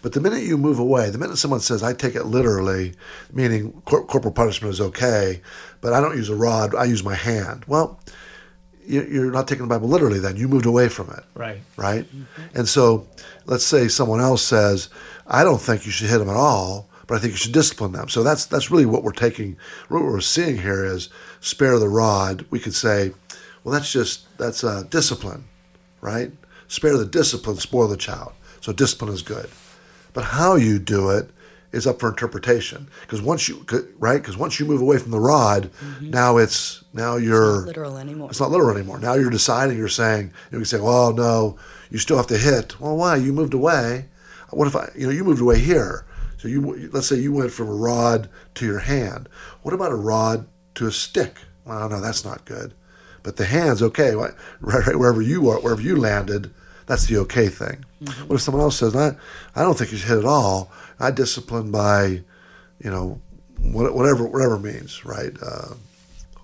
But 0.00 0.12
the 0.12 0.20
minute 0.20 0.42
you 0.42 0.56
move 0.56 0.78
away, 0.78 1.10
the 1.10 1.18
minute 1.18 1.36
someone 1.38 1.60
says, 1.60 1.82
I 1.82 1.92
take 1.92 2.14
it 2.14 2.24
literally, 2.24 2.94
meaning 3.32 3.82
cor- 3.84 4.04
corporal 4.06 4.32
punishment 4.32 4.72
is 4.72 4.80
okay, 4.80 5.42
but 5.80 5.92
I 5.92 6.00
don't 6.00 6.16
use 6.16 6.28
a 6.30 6.34
rod, 6.36 6.74
I 6.74 6.84
use 6.84 7.04
my 7.04 7.14
hand. 7.14 7.64
Well, 7.66 8.00
you- 8.86 9.06
you're 9.10 9.30
not 9.30 9.46
taking 9.46 9.64
the 9.64 9.68
Bible 9.74 9.88
literally 9.88 10.18
then. 10.18 10.36
You 10.36 10.48
moved 10.48 10.66
away 10.66 10.88
from 10.88 11.08
it 11.10 11.24
Right. 11.34 11.60
right? 11.76 12.06
And 12.54 12.68
so, 12.68 13.06
let's 13.46 13.64
say 13.66 13.88
someone 13.88 14.20
else 14.20 14.42
says, 14.42 14.88
"I 15.26 15.44
don't 15.44 15.60
think 15.60 15.84
you 15.86 15.92
should 15.92 16.08
hit 16.10 16.18
them 16.18 16.28
at 16.30 16.36
all, 16.36 16.88
but 17.06 17.16
I 17.16 17.18
think 17.20 17.32
you 17.32 17.36
should 17.36 17.52
discipline 17.52 17.92
them." 17.92 18.08
So 18.08 18.22
that's 18.22 18.44
that's 18.46 18.70
really 18.70 18.86
what 18.86 19.04
we're 19.04 19.12
taking. 19.12 19.56
What 19.88 20.02
we're 20.02 20.20
seeing 20.20 20.58
here 20.62 20.84
is 20.84 21.08
spare 21.40 21.78
the 21.78 21.88
rod. 21.88 22.44
We 22.50 22.58
could 22.58 22.74
say, 22.74 23.12
"Well, 23.62 23.72
that's 23.72 23.92
just 23.92 24.22
that's 24.38 24.64
uh, 24.64 24.82
discipline, 24.90 25.44
right? 26.00 26.32
Spare 26.66 26.96
the 26.96 27.04
discipline, 27.06 27.58
spoil 27.58 27.86
the 27.86 27.96
child." 27.96 28.32
So 28.60 28.72
discipline 28.72 29.12
is 29.12 29.22
good, 29.22 29.48
but 30.12 30.24
how 30.24 30.56
you 30.56 30.78
do 30.78 31.10
it 31.10 31.30
is 31.72 31.86
up 31.86 31.98
for 31.98 32.08
interpretation. 32.08 32.88
Because 33.00 33.22
once 33.22 33.48
you 33.48 33.64
right, 33.98 34.20
because 34.20 34.36
once 34.36 34.60
you 34.60 34.66
move 34.66 34.80
away 34.80 34.98
from 34.98 35.10
the 35.10 35.20
rod, 35.20 35.70
mm-hmm. 35.80 36.10
now 36.10 36.36
it's 36.36 36.84
now 36.92 37.16
you're 37.16 37.60
not 37.60 37.66
literal 37.66 37.96
anymore. 37.96 38.30
it's 38.30 38.40
not 38.40 38.50
literal 38.50 38.76
anymore. 38.76 38.98
Now 38.98 39.14
you're 39.14 39.30
deciding. 39.30 39.76
You're 39.76 39.88
saying 39.88 40.32
you 40.50 40.58
can 40.58 40.64
say, 40.64 40.80
"Well, 40.80 41.12
no, 41.12 41.58
you 41.90 41.98
still 41.98 42.16
have 42.16 42.26
to 42.28 42.38
hit." 42.38 42.78
Well, 42.80 42.96
why? 42.96 43.16
You 43.16 43.32
moved 43.32 43.54
away. 43.54 44.06
What 44.50 44.68
if 44.68 44.76
I? 44.76 44.90
You 44.94 45.06
know, 45.06 45.12
you 45.12 45.24
moved 45.24 45.40
away 45.40 45.58
here. 45.58 46.04
So 46.36 46.48
you 46.48 46.90
let's 46.92 47.06
say 47.06 47.16
you 47.16 47.32
went 47.32 47.52
from 47.52 47.68
a 47.68 47.74
rod 47.74 48.28
to 48.54 48.66
your 48.66 48.80
hand. 48.80 49.28
What 49.62 49.74
about 49.74 49.92
a 49.92 49.96
rod 49.96 50.46
to 50.74 50.86
a 50.86 50.92
stick? 50.92 51.36
Well, 51.64 51.88
no, 51.88 52.00
that's 52.00 52.24
not 52.24 52.44
good. 52.44 52.74
But 53.22 53.36
the 53.36 53.44
hand's 53.46 53.82
okay. 53.82 54.14
Right, 54.16 54.34
right 54.60 54.96
wherever 54.96 55.22
you 55.22 55.48
are, 55.48 55.60
wherever 55.60 55.80
you 55.80 55.96
landed, 55.96 56.52
that's 56.86 57.06
the 57.06 57.18
okay 57.18 57.48
thing. 57.48 57.84
What 58.26 58.36
if 58.36 58.42
someone 58.42 58.62
else 58.62 58.78
says, 58.78 58.94
"I, 58.96 59.16
I 59.54 59.62
don't 59.62 59.76
think 59.78 59.92
you 59.92 59.98
should 59.98 60.08
hit 60.08 60.18
at 60.18 60.24
all. 60.24 60.70
I 60.98 61.10
discipline 61.10 61.70
by, 61.70 62.22
you 62.82 62.90
know, 62.90 63.20
what- 63.60 63.94
whatever 63.94 64.24
whatever 64.26 64.58
means, 64.58 65.04
right? 65.04 65.32
Uh, 65.42 65.74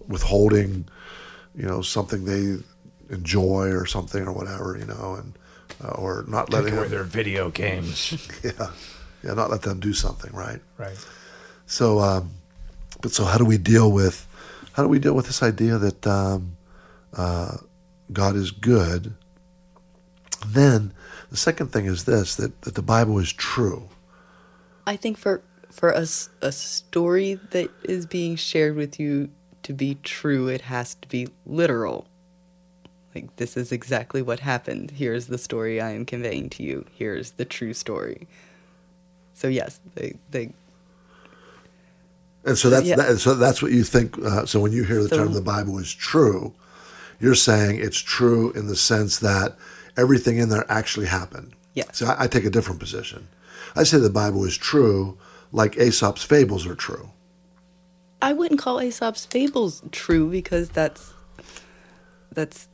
withholding, 0.07 0.87
you 1.55 1.67
know, 1.67 1.83
something 1.83 2.25
they 2.25 2.63
enjoy 3.13 3.69
or 3.71 3.87
something 3.87 4.27
or 4.27 4.33
whatever, 4.33 4.77
you 4.79 4.87
know, 4.87 5.17
and 5.19 5.39
uh, 5.85 5.91
or 5.91 6.25
not 6.29 6.51
letting 6.51 6.67
Taking 6.67 6.79
away 6.79 6.89
them, 6.89 6.97
their 6.99 7.05
video 7.05 7.51
games. 7.51 8.13
yeah, 8.45 8.71
yeah, 9.23 9.35
not 9.35 9.51
let 9.51 9.63
them 9.63 9.81
do 9.81 9.93
something, 9.93 10.33
right? 10.33 10.61
right. 10.77 10.97
So, 11.67 11.99
um, 12.01 12.31
but 13.01 13.13
so 13.13 13.25
how 13.25 13.39
do 13.39 13.45
we 13.45 13.59
deal 13.59 13.91
with 13.93 14.27
how 14.73 14.83
do 14.83 14.89
we 14.89 14.99
deal 14.99 15.15
with 15.15 15.27
this 15.27 15.43
idea 15.43 15.77
that 15.79 16.07
um, 16.07 16.57
uh, 17.15 17.57
God 18.13 18.37
is 18.37 18.51
good 18.51 19.15
Then 20.47 20.93
the 21.31 21.37
second 21.37 21.73
thing 21.73 21.87
is 21.87 22.05
this 22.05 22.35
that, 22.37 22.63
that 22.63 22.75
the 22.75 22.83
Bible 22.83 23.19
is 23.19 23.33
true. 23.33 23.89
I 24.87 24.97
think 24.97 25.19
for 25.19 25.43
for 25.71 25.95
us 25.95 26.31
a 26.41 26.51
story 26.51 27.35
that 27.51 27.71
is 27.85 28.07
being 28.07 28.37
shared 28.37 28.75
with 28.77 28.99
you 28.99 29.31
to 29.63 29.73
be 29.73 29.97
true, 30.03 30.49
it 30.49 30.63
has 30.63 30.95
to 30.97 31.09
be 31.09 31.29
literal. 31.47 32.07
Like 33.15 33.35
this 33.37 33.57
is 33.57 33.73
exactly 33.73 34.23
what 34.23 34.41
happened. 34.41 34.93
Here's 34.93 35.27
the 35.27 35.39
story 35.39 35.81
I 35.81 35.91
am 35.91 36.05
conveying 36.07 36.49
to 36.51 36.63
you. 36.63 36.87
Here's 36.95 37.33
the 37.33 37.45
true 37.45 37.75
story. 37.75 38.27
So 39.35 39.49
yes, 39.49 39.81
they 39.95 40.15
they 40.31 40.53
And 42.45 42.57
so 42.57 42.71
that's 42.71 42.87
Yeah. 42.87 42.97
that, 42.97 43.19
so 43.19 43.35
that's 43.35 43.61
what 43.61 43.73
you 43.73 43.85
think. 43.85 44.17
Uh, 44.19 44.47
so 44.47 44.61
when 44.61 44.73
you 44.73 44.85
hear 44.85 45.03
the 45.03 45.09
So- 45.09 45.17
term 45.19 45.33
"the 45.35 45.41
Bible 45.43 45.79
is 45.79 45.93
true," 45.93 46.55
you're 47.21 47.35
saying 47.35 47.79
it's 47.81 47.99
true 47.99 48.53
in 48.53 48.69
the 48.69 48.77
sense 48.77 49.19
that 49.19 49.57
everything 49.99 50.39
in 50.39 50.49
there 50.49 50.65
actually 50.71 51.07
happened. 51.07 51.55
Yes. 51.75 51.99
So 51.99 52.07
I, 52.07 52.25
I 52.25 52.27
take 52.27 52.45
a 52.45 52.51
different 52.51 52.81
position. 52.81 53.29
I 53.77 53.83
say 53.83 53.99
the 53.99 54.09
Bible 54.11 54.45
is 54.45 54.57
true, 54.57 55.19
like 55.53 55.77
Aesop's 55.77 56.23
fables 56.23 56.67
are 56.67 56.75
true. 56.75 57.11
I 58.23 58.33
wouldn't 58.33 58.61
call 58.61 58.81
Aesop's 58.81 59.27
fables 59.27 59.83
true 59.93 60.31
because 60.31 60.71
that's 60.71 61.13
that's 62.33 62.69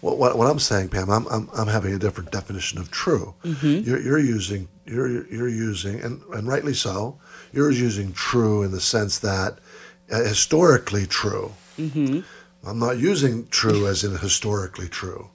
What, 0.00 0.18
what, 0.18 0.38
what 0.38 0.50
I'm 0.50 0.58
saying, 0.58 0.88
Pam, 0.90 1.10
I'm, 1.10 1.26
I'm, 1.28 1.48
I'm 1.56 1.66
having 1.66 1.92
a 1.94 1.98
different 1.98 2.30
definition 2.30 2.78
of 2.78 2.90
true. 2.90 3.34
You're, 3.42 4.00
you're 4.00 4.18
using 4.18 4.68
you're 4.86 5.26
you're 5.32 5.48
using 5.48 6.00
and, 6.00 6.22
and 6.34 6.46
rightly 6.46 6.74
so. 6.74 7.18
You're 7.52 7.70
using 7.70 8.12
true 8.12 8.62
in 8.62 8.70
the 8.70 8.80
sense 8.80 9.18
that 9.20 9.58
uh, 10.12 10.22
historically 10.22 11.06
true. 11.06 11.52
I'm 12.66 12.78
not 12.78 12.98
using 12.98 13.48
true 13.48 13.86
as 13.86 14.04
in 14.04 14.16
historically 14.16 14.88
true. 14.88 15.28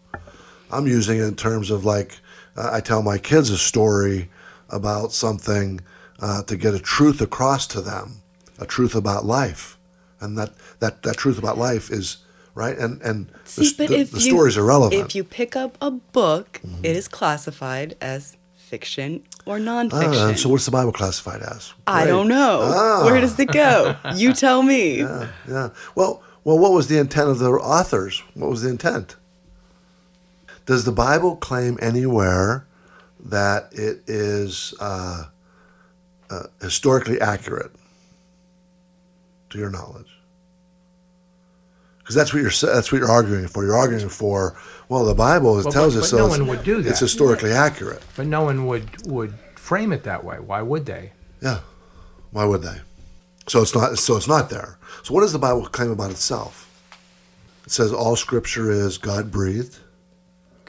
I'm 0.72 0.88
using 0.88 1.20
it 1.20 1.24
in 1.24 1.36
terms 1.36 1.72
of 1.72 1.86
like 1.86 2.18
uh, 2.56 2.70
I 2.74 2.82
tell 2.82 3.02
my 3.02 3.18
kids 3.18 3.50
a 3.50 3.58
story 3.58 4.30
about 4.70 5.12
something 5.12 5.82
uh, 6.20 6.44
to 6.44 6.56
get 6.58 6.74
a 6.74 6.80
truth 6.80 7.22
across 7.22 7.66
to 7.68 7.82
them, 7.82 8.22
a 8.60 8.66
truth 8.66 8.96
about 8.96 9.26
life, 9.26 9.78
and 10.22 10.38
that 10.38 10.52
that, 10.80 11.04
that 11.04 11.18
truth 11.18 11.38
about 11.38 11.58
life 11.58 11.90
is 11.92 12.18
right. 12.56 12.78
And 12.78 13.02
and 13.02 13.28
the, 13.56 13.66
See, 13.66 13.74
the, 13.88 13.94
if 14.00 14.12
the 14.12 14.20
you, 14.20 14.32
stories 14.32 14.58
are 14.58 14.64
relevant. 14.66 15.02
If 15.06 15.16
you 15.16 15.24
pick 15.24 15.56
up 15.56 15.78
a 15.82 15.92
book, 15.92 16.60
Mm-hmm. 16.66 16.86
it 16.86 16.96
is 16.96 17.08
classified 17.08 17.96
as 18.02 18.36
fiction 18.56 19.24
or 19.48 19.56
Ah, 19.56 19.60
nonfiction. 19.60 20.30
and 20.30 20.40
so 20.40 20.50
what's 20.50 20.66
the 20.66 20.72
Bible 20.72 20.92
classified 20.92 21.42
as? 21.42 21.74
I 21.88 22.06
don't 22.06 22.28
know. 22.28 22.60
Ah. 22.64 23.06
Where 23.06 23.20
does 23.20 23.40
it 23.40 23.52
go? 23.52 23.96
You 24.16 24.34
tell 24.34 24.62
me. 24.62 25.00
Yeah, 25.00 25.30
Yeah. 25.48 25.70
Well, 25.96 26.22
well, 26.44 26.60
what 26.60 26.72
was 26.74 26.88
the 26.88 27.00
intent 27.00 27.30
of 27.30 27.40
the 27.40 27.50
authors? 27.52 28.22
What 28.36 28.50
was 28.50 28.62
the 28.62 28.70
intent? 28.70 29.16
Does 30.70 30.86
the 30.86 30.92
Bible 30.92 31.36
claim 31.36 31.80
anywhere 31.82 32.68
that 33.26 33.70
it 33.74 34.04
is 34.06 34.76
uh, 34.80 35.24
uh, 36.30 36.44
historically 36.62 37.20
accurate, 37.20 37.72
to 39.50 39.58
your 39.58 39.72
knowledge? 39.72 40.16
Because 41.98 42.14
that's 42.14 42.32
what 42.36 42.44
you're 42.44 42.52
that's 42.52 42.92
what 42.92 43.00
you're 43.00 43.10
arguing 43.10 43.48
for. 43.48 43.66
You're 43.66 43.76
arguing 43.78 44.10
for 44.10 44.56
well, 44.90 45.06
the 45.06 45.16
Bible 45.16 45.54
Well, 45.56 45.64
tells 45.72 45.96
but- 45.96 46.04
us 46.04 46.12
but 46.12 46.18
so 46.18 46.18
no 46.18 46.26
it's- 46.28 46.40
one 46.40 46.48
would 46.50 46.64
do 46.64 46.78
It's 46.78 46.88
that. 46.90 47.00
historically 47.00 47.52
accurate. 47.52 48.04
But 48.16 48.28
no 48.28 48.44
one 48.44 48.68
would 48.68 49.08
would 49.08 49.34
frame 49.56 49.92
it 49.92 50.04
that 50.04 50.24
way. 50.24 50.38
Why 50.40 50.62
would 50.62 50.86
they? 50.86 51.14
Yeah. 51.42 51.62
Why 52.30 52.46
would 52.46 52.62
they? 52.62 52.78
So 53.48 53.64
it's 53.64 53.74
not 53.74 53.98
so 53.98 54.18
it's 54.18 54.28
not 54.28 54.52
there. 54.52 54.78
So 55.02 55.16
what 55.16 55.22
does 55.22 55.34
the 55.34 55.40
Bible 55.40 55.66
claim 55.66 55.90
about 55.90 56.12
itself? 56.12 56.68
It 57.66 57.72
says 57.72 57.92
all 57.92 58.16
scripture 58.16 58.70
is 58.70 59.00
God 59.00 59.32
breathed, 59.32 59.80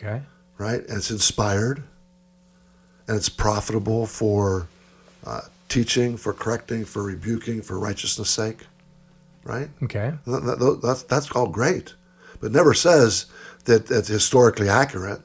Okay. 0.02 0.22
right? 0.56 0.80
And 0.88 0.96
it's 0.98 1.10
inspired 1.10 1.82
and 3.06 3.16
it's 3.16 3.28
profitable 3.28 4.06
for 4.06 4.66
uh, 5.26 5.42
teaching, 5.68 6.16
for 6.16 6.32
correcting, 6.32 6.84
for 6.86 7.02
rebuking, 7.02 7.60
for 7.60 7.78
righteousness' 7.78 8.30
sake, 8.30 8.60
right? 9.44 9.68
Okay. 9.82 10.14
Th- 10.24 10.42
th- 10.42 10.80
That's, 10.82 11.02
that's 11.02 11.30
all 11.32 11.48
great. 11.48 11.94
But 12.40 12.46
it 12.46 12.52
never 12.52 12.72
says 12.72 13.26
that 13.64 13.90
it's 13.90 14.08
historically 14.08 14.68
accurate. 14.70 15.20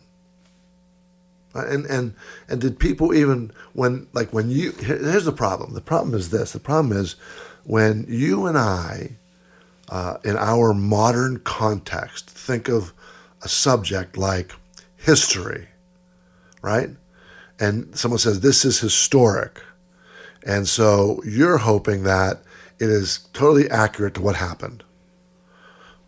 And, 1.54 1.86
and, 1.86 2.14
and 2.50 2.60
did 2.60 2.78
people 2.78 3.14
even, 3.14 3.52
when, 3.72 4.08
like 4.12 4.34
when 4.34 4.50
you, 4.50 4.72
here's 4.74 5.24
the 5.24 5.32
problem. 5.32 5.74
The 5.74 5.80
problem 5.80 6.14
is 6.14 6.30
this. 6.30 6.52
The 6.52 6.60
problem 6.60 6.92
is 6.98 7.16
when 7.64 8.06
you 8.10 8.46
and 8.46 8.58
I, 8.58 9.12
uh, 9.88 10.18
in 10.26 10.36
our 10.36 10.74
modern 10.74 11.40
context, 11.40 12.30
think 12.30 12.68
of 12.68 12.92
a 13.42 13.48
subject 13.48 14.18
like 14.18 14.52
history, 15.06 15.68
right? 16.62 16.90
And 17.60 17.96
someone 17.98 18.20
says, 18.20 18.42
this 18.42 18.66
is 18.66 18.80
historic. 18.80 19.62
And 20.46 20.68
so 20.68 21.22
you're 21.24 21.60
hoping 21.60 22.04
that 22.04 22.42
it 22.80 22.90
is 22.90 23.30
totally 23.34 23.70
accurate 23.70 24.16
to 24.16 24.22
what 24.22 24.36
happened. 24.36 24.84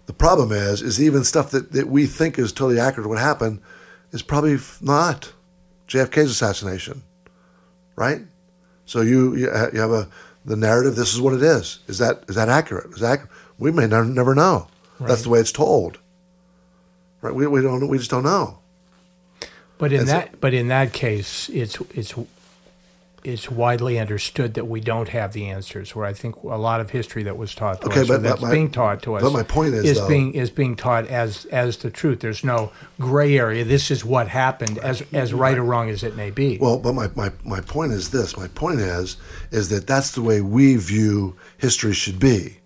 The 0.08 0.14
problem 0.14 0.52
is, 0.52 0.82
is 0.82 1.02
even 1.02 1.24
stuff 1.24 1.52
that, 1.52 1.72
that 1.74 1.88
we 1.88 2.06
think 2.06 2.40
is 2.40 2.52
totally 2.52 2.80
accurate 2.80 3.06
to 3.06 3.10
what 3.10 3.20
happened 3.20 3.62
is 4.12 4.22
probably 4.22 4.58
not. 4.82 5.34
JFK's 5.88 6.32
assassination, 6.32 7.04
right? 7.96 8.22
So 8.86 9.02
you 9.02 9.50
uh, 9.50 9.70
you 9.72 9.80
have 9.80 9.92
a 9.92 10.10
the 10.44 10.58
narrative. 10.58 10.96
This 10.96 11.14
is 11.14 11.22
what 11.22 11.34
it 11.34 11.42
is. 11.42 11.80
Is 11.88 11.98
that 12.00 12.24
is 12.28 12.36
that 12.36 12.50
accurate? 12.50 12.92
Is 12.92 13.00
that 13.00 13.12
accurate? 13.12 13.32
We 13.58 13.72
may 13.72 13.88
never, 13.88 14.06
never 14.06 14.36
know. 14.36 14.68
That's 15.00 15.22
the 15.24 15.30
way 15.30 15.40
it's 15.40 15.52
told, 15.52 16.00
right? 17.22 17.34
We, 17.34 17.48
we 17.48 17.62
don't 17.62 17.88
we 17.88 17.98
just 17.98 18.10
don't 18.10 18.24
know. 18.24 18.60
But 19.78 19.94
in 19.94 20.06
That's 20.06 20.32
that 20.32 20.42
but 20.42 20.54
in 20.54 20.70
that 20.70 20.92
case, 20.94 21.50
it's 21.50 21.78
it's 21.94 22.14
it's 23.24 23.52
widely 23.52 24.00
understood 24.00 24.54
that 24.54 24.66
we 24.68 24.80
don't 24.80 25.10
have 25.10 25.34
the 25.34 25.48
answers. 25.50 25.96
Where 25.96 26.06
I 26.06 26.14
think 26.14 26.36
a 26.44 26.56
lot 26.56 26.80
of 26.80 26.92
history 26.92 27.24
that 27.24 27.38
was 27.38 27.54
taught 27.54 27.82
to 27.82 27.88
Okay, 27.88 28.02
us, 28.02 28.08
but- 28.08 28.24
that's 28.24 28.42
my- 28.42 28.52
being 28.52 28.72
taught 28.72 29.04
to 29.04 29.16
us, 29.16 29.22
but 29.22 29.34
my 29.34 29.44
point 29.44 29.74
is, 29.74 30.00
though- 30.00 30.08
being 30.08 30.34
is 30.34 30.50
being 30.50 30.76
taught 30.76 31.08
as 31.08 31.46
as 31.46 31.78
the 31.78 31.90
truth. 31.90 32.22
There's 32.22 32.44
no 32.44 32.72
gray 33.00 33.38
area. 33.38 33.64
This 33.66 33.92
is 33.92 34.04
what 34.06 34.30
happened, 34.30 34.78
as 34.80 35.04
as 35.14 35.34
right 35.34 35.58
or 35.58 35.64
wrong 35.64 35.90
as 35.90 36.04
it 36.04 36.16
may 36.16 36.32
be. 36.32 36.58
Well, 36.60 36.78
but 36.80 36.94
my, 36.94 37.10
my, 37.16 37.32
my 37.44 37.62
point 37.62 37.92
is 37.92 38.10
this. 38.12 38.38
My 38.38 38.48
point 38.48 38.80
is 38.80 39.18
is 39.52 39.70
that 39.70 39.86
that's 39.88 40.12
the 40.12 40.22
way 40.22 40.42
we 40.42 40.76
view 40.78 41.36
history 41.58 41.94
should 41.94 42.20
be, 42.20 42.58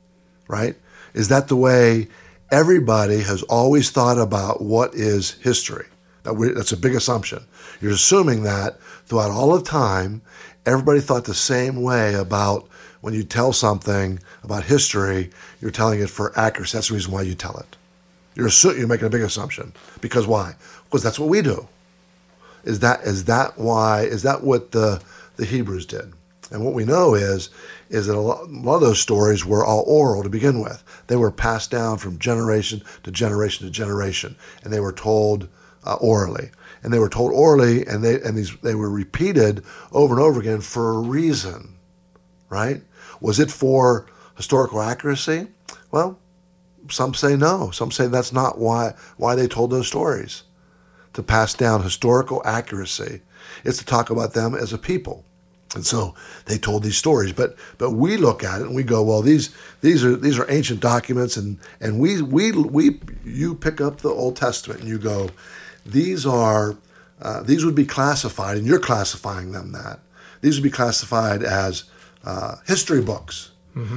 right? 0.47 0.75
Is 1.13 1.27
that 1.29 1.47
the 1.49 1.55
way 1.57 2.07
everybody 2.51 3.21
has 3.21 3.43
always 3.43 3.89
thought 3.89 4.17
about 4.17 4.61
what 4.61 4.93
is 4.93 5.31
history? 5.41 5.85
That 6.23 6.53
that's 6.55 6.71
a 6.71 6.77
big 6.77 6.95
assumption. 6.95 7.43
You're 7.81 7.93
assuming 7.93 8.43
that 8.43 8.79
throughout 9.05 9.31
all 9.31 9.53
of 9.53 9.63
time, 9.63 10.21
everybody 10.65 10.99
thought 10.99 11.25
the 11.25 11.33
same 11.33 11.81
way 11.81 12.13
about 12.13 12.67
when 13.01 13.13
you 13.13 13.23
tell 13.23 13.51
something 13.51 14.19
about 14.43 14.63
history, 14.63 15.31
you're 15.59 15.71
telling 15.71 15.99
it 15.99 16.09
for 16.09 16.37
accuracy. 16.37 16.77
That's 16.77 16.89
the 16.89 16.93
reason 16.93 17.11
why 17.11 17.23
you 17.23 17.33
tell 17.33 17.57
it. 17.57 17.77
You're 18.35 18.49
you're 18.77 18.87
making 18.87 19.07
a 19.07 19.09
big 19.09 19.21
assumption 19.21 19.73
because 19.99 20.27
why? 20.27 20.55
Because 20.85 21.03
that's 21.03 21.19
what 21.19 21.29
we 21.29 21.41
do. 21.41 21.67
Is 22.63 22.79
that 22.79 23.01
is 23.01 23.25
that 23.25 23.57
why 23.57 24.03
is 24.03 24.23
that 24.23 24.43
what 24.43 24.71
the 24.71 25.01
the 25.35 25.45
Hebrews 25.45 25.85
did? 25.85 26.13
And 26.51 26.63
what 26.63 26.73
we 26.73 26.85
know 26.85 27.15
is 27.15 27.49
is 27.89 28.07
that 28.07 28.15
a 28.15 28.19
lot, 28.19 28.47
a 28.47 28.51
lot 28.51 28.75
of 28.75 28.81
those 28.81 28.99
stories 28.99 29.45
were 29.45 29.65
all 29.65 29.83
oral 29.87 30.23
to 30.23 30.29
begin 30.29 30.61
with. 30.61 30.83
They 31.07 31.15
were 31.15 31.31
passed 31.31 31.71
down 31.71 31.97
from 31.97 32.19
generation 32.19 32.83
to 33.03 33.11
generation 33.11 33.65
to 33.65 33.71
generation, 33.71 34.35
and 34.63 34.71
they 34.71 34.79
were 34.79 34.93
told 34.93 35.49
uh, 35.85 35.95
orally. 35.95 36.51
And 36.83 36.91
they 36.93 36.99
were 36.99 37.09
told 37.09 37.31
orally, 37.31 37.85
and 37.85 38.03
they 38.03 38.21
and 38.21 38.37
these 38.37 38.55
they 38.57 38.75
were 38.75 38.89
repeated 38.89 39.63
over 39.91 40.13
and 40.13 40.23
over 40.23 40.39
again 40.39 40.61
for 40.61 40.95
a 40.95 40.99
reason, 40.99 41.77
right? 42.49 42.81
Was 43.19 43.39
it 43.39 43.51
for 43.51 44.07
historical 44.35 44.81
accuracy? 44.81 45.47
Well, 45.91 46.19
some 46.89 47.13
say 47.13 47.35
no. 47.35 47.69
Some 47.71 47.91
say 47.91 48.07
that's 48.07 48.33
not 48.33 48.57
why 48.57 48.95
why 49.17 49.35
they 49.35 49.47
told 49.47 49.69
those 49.71 49.87
stories 49.87 50.43
to 51.13 51.21
pass 51.21 51.53
down 51.53 51.83
historical 51.83 52.41
accuracy. 52.45 53.21
It's 53.63 53.77
to 53.79 53.85
talk 53.85 54.09
about 54.09 54.33
them 54.33 54.55
as 54.55 54.73
a 54.73 54.77
people. 54.77 55.25
And 55.73 55.85
so 55.85 56.15
they 56.45 56.57
told 56.57 56.83
these 56.83 56.97
stories, 56.97 57.31
but 57.31 57.55
but 57.77 57.91
we 57.91 58.17
look 58.17 58.43
at 58.43 58.59
it 58.59 58.67
and 58.67 58.75
we 58.75 58.83
go, 58.83 59.01
well, 59.03 59.21
these 59.21 59.55
these 59.79 60.03
are 60.03 60.17
these 60.17 60.37
are 60.37 60.49
ancient 60.51 60.81
documents, 60.81 61.37
and 61.37 61.59
and 61.79 61.99
we 61.99 62.21
we 62.21 62.51
we 62.51 62.99
you 63.23 63.55
pick 63.55 63.79
up 63.79 63.99
the 63.99 64.09
Old 64.09 64.35
Testament 64.35 64.81
and 64.81 64.89
you 64.89 64.97
go, 64.97 65.29
these 65.85 66.25
are 66.25 66.77
uh, 67.21 67.43
these 67.43 67.63
would 67.63 67.75
be 67.75 67.85
classified, 67.85 68.57
and 68.57 68.65
you're 68.65 68.79
classifying 68.79 69.51
them 69.51 69.71
that 69.73 69.99
these 70.41 70.55
would 70.55 70.63
be 70.63 70.71
classified 70.71 71.43
as 71.43 71.85
uh, 72.25 72.55
history 72.67 73.01
books. 73.01 73.51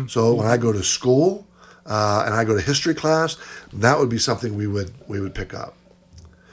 So 0.08 0.34
when 0.34 0.46
I 0.46 0.56
go 0.56 0.72
to 0.72 0.84
school 0.84 1.46
uh, 1.84 2.22
and 2.26 2.34
I 2.34 2.44
go 2.44 2.54
to 2.54 2.60
history 2.60 2.94
class, 2.94 3.36
that 3.72 3.98
would 3.98 4.08
be 4.08 4.18
something 4.18 4.54
we 4.54 4.66
would 4.66 4.92
we 5.08 5.20
would 5.20 5.34
pick 5.34 5.52
up. 5.52 5.74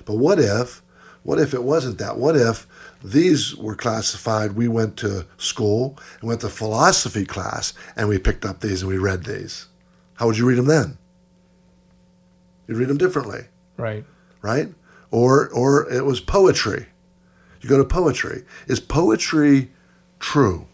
But 0.06 0.16
what 0.16 0.40
if, 0.40 0.82
what 1.24 1.40
if 1.40 1.54
it 1.54 1.64
wasn't 1.64 2.00
that? 2.00 2.18
What 2.18 2.36
if 2.36 2.66
these 3.04 3.56
were 3.56 3.76
classified? 3.76 4.54
We 4.54 4.68
went 4.68 4.98
to 4.98 5.28
school 5.38 6.00
and 6.20 6.28
went 6.30 6.42
to 6.42 6.50
philosophy 6.50 7.26
class 7.26 7.74
and 7.96 8.10
we 8.10 8.18
picked 8.18 8.44
up 8.44 8.62
these 8.62 8.82
and 8.82 8.90
we 8.90 8.98
read 8.98 9.26
these. 9.26 9.68
How 10.16 10.26
would 10.26 10.38
you 10.38 10.48
read 10.48 10.58
them 10.58 10.66
then? 10.66 10.98
You'd 12.68 12.78
read 12.78 12.90
them 12.90 12.98
differently, 12.98 13.46
right. 13.78 14.04
right? 14.42 14.70
Or 15.12 15.50
or 15.50 15.92
it 15.92 16.06
was 16.06 16.20
poetry. 16.20 16.88
You 17.62 17.70
go 17.70 17.78
to 17.78 17.84
poetry. 17.86 18.44
Is 18.68 18.80
poetry 18.80 19.70
true? 20.20 20.66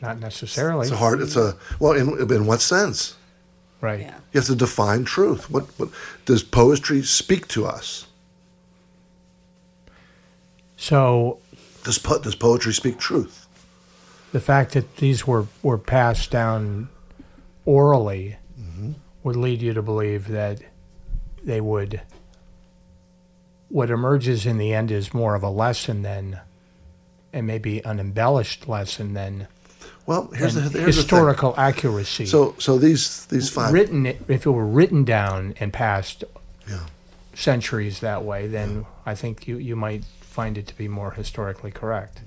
Not 0.00 0.18
necessarily. 0.18 0.82
It's 0.82 0.90
a 0.92 0.96
hard. 0.96 1.20
It's 1.20 1.36
a 1.36 1.56
well. 1.78 1.92
In 1.92 2.30
in 2.32 2.46
what 2.46 2.60
sense? 2.60 3.16
right. 3.80 4.00
Yeah. 4.00 4.14
You 4.32 4.40
have 4.40 4.46
to 4.46 4.54
define 4.56 5.04
truth. 5.04 5.50
What, 5.50 5.64
what 5.78 5.90
does 6.24 6.42
poetry 6.42 7.02
speak 7.02 7.46
to 7.48 7.66
us? 7.66 8.06
So 10.76 11.38
Does 11.84 11.98
po- 11.98 12.18
does 12.20 12.34
poetry 12.34 12.72
speak 12.72 12.98
truth? 12.98 13.38
the 14.32 14.40
fact 14.40 14.72
that 14.72 14.96
these 14.96 15.26
were, 15.26 15.46
were 15.62 15.76
passed 15.78 16.30
down 16.30 16.88
orally 17.66 18.36
Mm-hmm. 18.58 18.92
would 19.24 19.36
lead 19.36 19.60
you 19.60 19.74
to 19.74 19.82
believe 19.82 20.28
that 20.28 20.60
they 21.44 21.60
would 21.60 22.00
what 23.72 23.90
emerges 23.90 24.44
in 24.46 24.58
the 24.58 24.72
end 24.74 24.90
is 24.90 25.12
more 25.14 25.34
of 25.34 25.42
a 25.42 25.48
lesson 25.50 26.02
than 26.02 26.40
and 27.32 27.46
maybe 27.46 27.82
an 27.84 27.98
embellished 27.98 28.68
lesson 28.68 29.14
than, 29.14 29.48
Well, 30.06 30.28
here's 30.34 30.54
the, 30.54 30.60
here's 30.68 30.96
historical 30.96 31.54
accuracy. 31.56 32.24
the 32.24 32.30
thing. 32.30 32.54
So 32.54 32.54
so 32.58 32.78
these 32.78 33.24
these 33.26 33.48
five. 33.48 33.72
written 33.72 34.04
if 34.06 34.44
it 34.46 34.50
were 34.50 34.66
written 34.66 35.04
down 35.04 35.54
and 35.58 35.72
passed 35.72 36.24
Yeah. 36.68 36.80
centuries 37.34 38.00
that 38.00 38.22
way, 38.24 38.46
then 38.46 38.84
I 39.06 39.14
think 39.14 39.48
you, 39.48 39.56
you 39.56 39.74
might 39.76 40.04
find 40.20 40.58
it 40.58 40.66
to 40.66 40.76
be 40.76 40.88
more 40.88 41.12
historically 41.12 41.70
correct. 41.70 42.20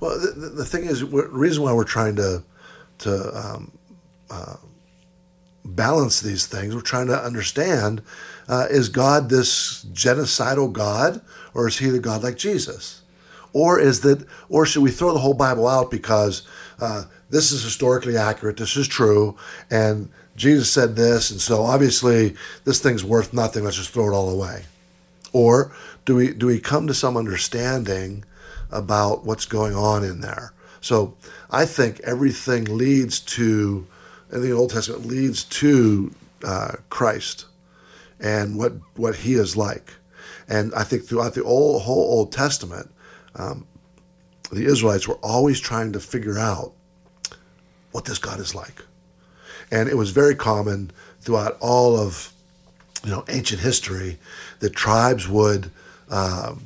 Well, 0.00 0.18
the, 0.18 0.30
the, 0.40 0.48
the 0.48 0.64
thing 0.64 0.84
is, 0.84 1.00
the 1.00 1.28
reason 1.30 1.62
why 1.62 1.74
we're 1.74 1.84
trying 1.84 2.16
to 2.16 2.42
to 3.00 3.12
um, 3.38 3.72
uh, 4.30 4.56
balance 5.64 6.20
these 6.22 6.46
things, 6.46 6.74
we're 6.74 6.80
trying 6.80 7.08
to 7.08 7.18
understand: 7.22 8.00
uh, 8.50 8.66
is 8.68 8.88
God 8.88 9.30
this 9.30 9.84
genocidal 9.92 10.72
God, 10.72 11.20
or 11.54 11.68
is 11.68 11.78
He 11.78 11.88
the 11.88 12.00
God 12.00 12.24
like 12.24 12.36
Jesus, 12.36 13.00
or 13.52 13.78
is 13.78 14.00
that, 14.00 14.26
or 14.48 14.66
should 14.66 14.82
we 14.82 14.90
throw 14.90 15.12
the 15.12 15.20
whole 15.20 15.34
Bible 15.34 15.68
out 15.68 15.88
because 15.88 16.42
uh, 16.80 17.04
this 17.30 17.52
is 17.52 17.62
historically 17.62 18.16
accurate, 18.16 18.56
this 18.56 18.76
is 18.76 18.88
true, 18.88 19.36
and 19.70 20.10
Jesus 20.34 20.68
said 20.68 20.96
this, 20.96 21.30
and 21.30 21.40
so 21.40 21.62
obviously 21.62 22.34
this 22.64 22.80
thing's 22.80 23.04
worth 23.04 23.32
nothing. 23.32 23.62
Let's 23.62 23.76
just 23.76 23.90
throw 23.90 24.10
it 24.10 24.14
all 24.14 24.28
away. 24.28 24.64
Or 25.32 25.72
do 26.04 26.16
we 26.16 26.32
do 26.32 26.46
we 26.46 26.58
come 26.58 26.88
to 26.88 26.94
some 26.94 27.16
understanding 27.16 28.24
about 28.72 29.24
what's 29.24 29.44
going 29.44 29.76
on 29.76 30.02
in 30.02 30.22
there? 30.22 30.52
So 30.80 31.14
I 31.52 31.66
think 31.66 32.00
everything 32.00 32.64
leads 32.64 33.20
to, 33.20 33.86
in 34.32 34.42
the 34.42 34.50
Old 34.50 34.70
Testament, 34.70 35.06
leads 35.06 35.44
to 35.44 36.12
uh, 36.42 36.72
Christ 36.88 37.44
and 38.20 38.56
what 38.56 38.72
what 38.96 39.16
He 39.16 39.34
is 39.34 39.56
like. 39.56 39.92
And 40.48 40.74
I 40.74 40.84
think 40.84 41.04
throughout 41.04 41.34
the 41.34 41.44
old, 41.44 41.82
whole 41.82 42.18
Old 42.18 42.32
Testament, 42.32 42.90
um, 43.36 43.66
the 44.50 44.64
Israelites 44.64 45.06
were 45.06 45.18
always 45.22 45.60
trying 45.60 45.92
to 45.92 46.00
figure 46.00 46.38
out 46.38 46.72
what 47.92 48.04
this 48.04 48.18
God 48.18 48.40
is 48.40 48.54
like. 48.54 48.82
And 49.70 49.88
it 49.88 49.96
was 49.96 50.10
very 50.10 50.34
common 50.34 50.90
throughout 51.20 51.56
all 51.60 51.96
of 51.98 52.32
you 53.04 53.10
know 53.10 53.24
ancient 53.28 53.60
history 53.60 54.18
that 54.58 54.74
tribes 54.74 55.28
would 55.28 55.70
um, 56.10 56.64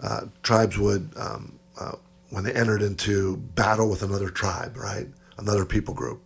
uh, 0.00 0.22
tribes 0.42 0.78
would 0.78 1.10
um, 1.16 1.58
uh, 1.78 1.92
when 2.30 2.44
they 2.44 2.52
entered 2.52 2.82
into 2.82 3.36
battle 3.36 3.88
with 3.88 4.02
another 4.02 4.28
tribe, 4.28 4.76
right, 4.76 5.06
another 5.38 5.64
people 5.64 5.94
group, 5.94 6.22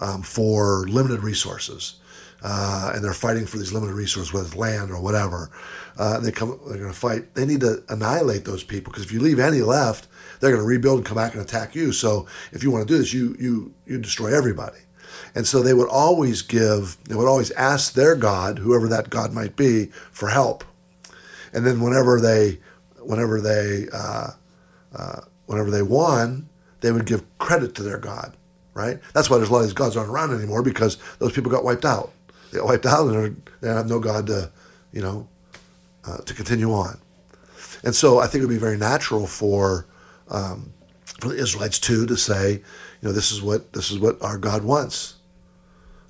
um, 0.00 0.22
for 0.22 0.86
limited 0.88 1.22
resources, 1.22 1.96
uh, 2.42 2.92
and 2.94 3.02
they're 3.02 3.12
fighting 3.12 3.46
for 3.46 3.58
these 3.58 3.72
limited 3.72 3.94
resources, 3.94 4.32
whether 4.32 4.46
it's 4.46 4.56
land 4.56 4.90
or 4.90 5.00
whatever. 5.00 5.50
Uh, 5.98 6.20
they 6.20 6.30
come, 6.30 6.58
they're 6.66 6.78
going 6.78 6.92
to 6.92 6.98
fight. 6.98 7.34
They 7.34 7.46
need 7.46 7.60
to 7.60 7.82
annihilate 7.88 8.44
those 8.44 8.62
people 8.62 8.92
because 8.92 9.04
if 9.04 9.12
you 9.12 9.20
leave 9.20 9.38
any 9.38 9.62
left, 9.62 10.08
they're 10.40 10.50
going 10.50 10.62
to 10.62 10.66
rebuild 10.66 10.98
and 10.98 11.06
come 11.06 11.16
back 11.16 11.32
and 11.32 11.42
attack 11.42 11.74
you. 11.74 11.92
So 11.92 12.26
if 12.52 12.62
you 12.62 12.70
want 12.70 12.86
to 12.86 12.92
do 12.92 12.98
this, 12.98 13.12
you 13.12 13.36
you 13.38 13.74
you 13.86 13.98
destroy 13.98 14.36
everybody. 14.36 14.78
And 15.34 15.46
so 15.46 15.62
they 15.62 15.74
would 15.74 15.88
always 15.88 16.42
give, 16.42 16.96
they 17.04 17.14
would 17.14 17.28
always 17.28 17.50
ask 17.52 17.92
their 17.92 18.14
God, 18.14 18.58
whoever 18.58 18.88
that 18.88 19.10
God 19.10 19.32
might 19.32 19.56
be, 19.56 19.86
for 20.10 20.28
help. 20.28 20.64
And 21.52 21.66
then 21.66 21.80
whenever 21.80 22.20
they, 22.20 22.58
whenever 23.00 23.40
they, 23.40 23.86
uh, 23.92 24.30
uh, 24.94 25.20
whenever 25.46 25.70
they 25.70 25.82
won, 25.82 26.48
they 26.80 26.92
would 26.92 27.06
give 27.06 27.24
credit 27.38 27.74
to 27.76 27.82
their 27.82 27.98
God, 27.98 28.36
right? 28.74 28.98
That's 29.14 29.30
why 29.30 29.36
there's 29.36 29.48
a 29.48 29.52
lot 29.52 29.60
of 29.60 29.66
these 29.66 29.72
gods 29.72 29.96
aren't 29.96 30.10
around 30.10 30.34
anymore 30.34 30.62
because 30.62 30.98
those 31.18 31.32
people 31.32 31.50
got 31.50 31.64
wiped 31.64 31.84
out. 31.84 32.12
They 32.50 32.58
got 32.58 32.66
wiped 32.66 32.86
out 32.86 33.08
and 33.08 33.36
they're, 33.60 33.74
have 33.74 33.88
no 33.88 34.00
God 34.00 34.26
to, 34.28 34.50
you 34.92 35.02
know, 35.02 35.28
uh, 36.06 36.18
to 36.18 36.34
continue 36.34 36.72
on. 36.72 36.98
And 37.82 37.94
so 37.94 38.18
I 38.18 38.26
think 38.26 38.42
it 38.42 38.46
would 38.46 38.54
be 38.54 38.58
very 38.58 38.76
natural 38.76 39.26
for 39.26 39.86
um, 40.28 40.72
for 41.20 41.28
the 41.28 41.36
Israelites 41.36 41.78
too 41.78 42.06
to 42.06 42.16
say, 42.16 42.52
you 42.52 42.62
know, 43.02 43.12
this 43.12 43.32
is 43.32 43.42
what 43.42 43.72
this 43.72 43.90
is 43.90 43.98
what 43.98 44.20
our 44.22 44.38
God 44.38 44.64
wants. 44.64 45.14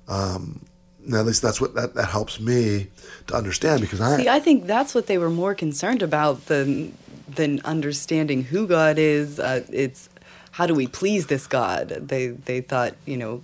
Um, 0.07 0.65
and 1.05 1.15
at 1.15 1.25
least 1.25 1.41
that's 1.41 1.61
what 1.61 1.73
that, 1.75 1.93
that 1.95 2.09
helps 2.09 2.39
me 2.39 2.87
to 3.27 3.35
understand 3.35 3.81
because 3.81 4.01
I 4.01 4.17
See, 4.17 4.29
I 4.29 4.39
think 4.39 4.65
that's 4.65 4.93
what 4.93 5.07
they 5.07 5.17
were 5.17 5.29
more 5.29 5.55
concerned 5.55 6.01
about 6.01 6.45
than 6.47 6.97
than 7.27 7.61
understanding 7.61 8.43
who 8.43 8.67
God 8.67 8.97
is. 8.97 9.39
Uh, 9.39 9.63
it's 9.71 10.09
how 10.51 10.65
do 10.65 10.73
we 10.73 10.87
please 10.87 11.27
this 11.27 11.47
God? 11.47 11.89
They 11.89 12.27
they 12.27 12.61
thought 12.61 12.95
you 13.05 13.17
know 13.17 13.41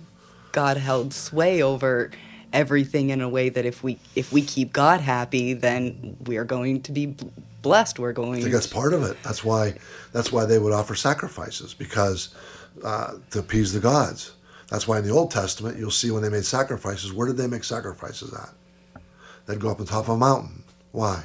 God 0.52 0.76
held 0.76 1.14
sway 1.14 1.62
over 1.62 2.10
everything 2.54 3.10
in 3.10 3.20
a 3.20 3.28
way 3.28 3.50
that 3.50 3.66
if 3.66 3.82
we 3.82 3.98
if 4.14 4.32
we 4.32 4.40
keep 4.40 4.72
God 4.72 5.00
happy, 5.00 5.52
then 5.52 6.16
we 6.24 6.38
are 6.38 6.44
going 6.44 6.80
to 6.82 6.92
be 6.92 7.14
blessed. 7.60 7.98
We're 7.98 8.12
going. 8.12 8.38
I 8.38 8.42
think 8.42 8.54
that's 8.54 8.66
part 8.66 8.94
of 8.94 9.02
it. 9.02 9.22
That's 9.22 9.44
why 9.44 9.74
that's 10.12 10.32
why 10.32 10.46
they 10.46 10.58
would 10.58 10.72
offer 10.72 10.94
sacrifices 10.94 11.74
because 11.74 12.34
uh, 12.82 13.14
to 13.32 13.40
appease 13.40 13.72
the 13.72 13.80
gods. 13.80 14.32
That's 14.70 14.88
why 14.88 14.98
in 14.98 15.04
the 15.04 15.10
Old 15.10 15.30
Testament 15.30 15.78
you'll 15.78 15.90
see 15.90 16.10
when 16.10 16.22
they 16.22 16.30
made 16.30 16.46
sacrifices. 16.46 17.12
Where 17.12 17.26
did 17.26 17.36
they 17.36 17.46
make 17.46 17.64
sacrifices 17.64 18.32
at? 18.32 19.02
They'd 19.46 19.60
go 19.60 19.70
up 19.70 19.80
on 19.80 19.86
top 19.86 20.04
of 20.04 20.10
a 20.10 20.16
mountain. 20.16 20.62
Why? 20.92 21.24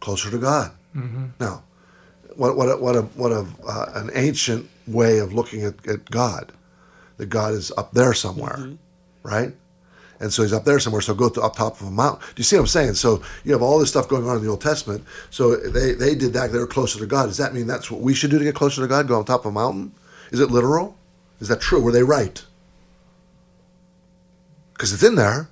Closer 0.00 0.30
to 0.30 0.38
God. 0.38 0.70
Mm-hmm. 0.96 1.26
Now, 1.38 1.64
what 2.36 2.56
what 2.56 2.68
a, 2.68 2.76
what 2.76 2.96
a 2.96 3.02
what 3.02 3.32
a 3.32 3.46
uh, 3.66 3.92
an 3.94 4.10
ancient 4.14 4.70
way 4.86 5.18
of 5.18 5.34
looking 5.34 5.64
at, 5.64 5.86
at 5.86 6.10
God. 6.10 6.52
That 7.18 7.26
God 7.26 7.54
is 7.54 7.72
up 7.78 7.92
there 7.92 8.12
somewhere, 8.12 8.72
right? 9.22 9.54
And 10.20 10.32
so 10.32 10.42
he's 10.42 10.52
up 10.52 10.64
there 10.64 10.80
somewhere. 10.80 11.02
So 11.02 11.14
go 11.14 11.28
to 11.28 11.42
up 11.42 11.56
top 11.56 11.80
of 11.80 11.86
a 11.86 11.90
mountain. 11.90 12.20
Do 12.34 12.40
you 12.40 12.44
see 12.44 12.56
what 12.56 12.62
I'm 12.62 12.66
saying? 12.68 12.94
So 12.94 13.22
you 13.44 13.52
have 13.52 13.62
all 13.62 13.78
this 13.78 13.90
stuff 13.90 14.08
going 14.08 14.26
on 14.26 14.36
in 14.38 14.42
the 14.44 14.50
Old 14.50 14.62
Testament. 14.62 15.04
So 15.30 15.56
they, 15.56 15.92
they 15.92 16.14
did 16.14 16.32
that. 16.32 16.52
They 16.52 16.58
were 16.58 16.66
closer 16.66 16.98
to 16.98 17.06
God. 17.06 17.26
Does 17.26 17.36
that 17.36 17.52
mean 17.54 17.66
that's 17.66 17.90
what 17.90 18.00
we 18.00 18.14
should 18.14 18.30
do 18.30 18.38
to 18.38 18.44
get 18.44 18.54
closer 18.54 18.80
to 18.80 18.88
God? 18.88 19.08
Go 19.08 19.18
on 19.18 19.24
top 19.26 19.40
of 19.40 19.50
a 19.50 19.52
mountain? 19.52 19.92
Is 20.30 20.40
it 20.40 20.50
literal? 20.50 20.96
Is 21.40 21.48
that 21.48 21.60
true? 21.60 21.82
Were 21.82 21.92
they 21.92 22.02
right? 22.02 22.42
Because 24.72 24.92
it's 24.92 25.02
in 25.02 25.14
there. 25.14 25.48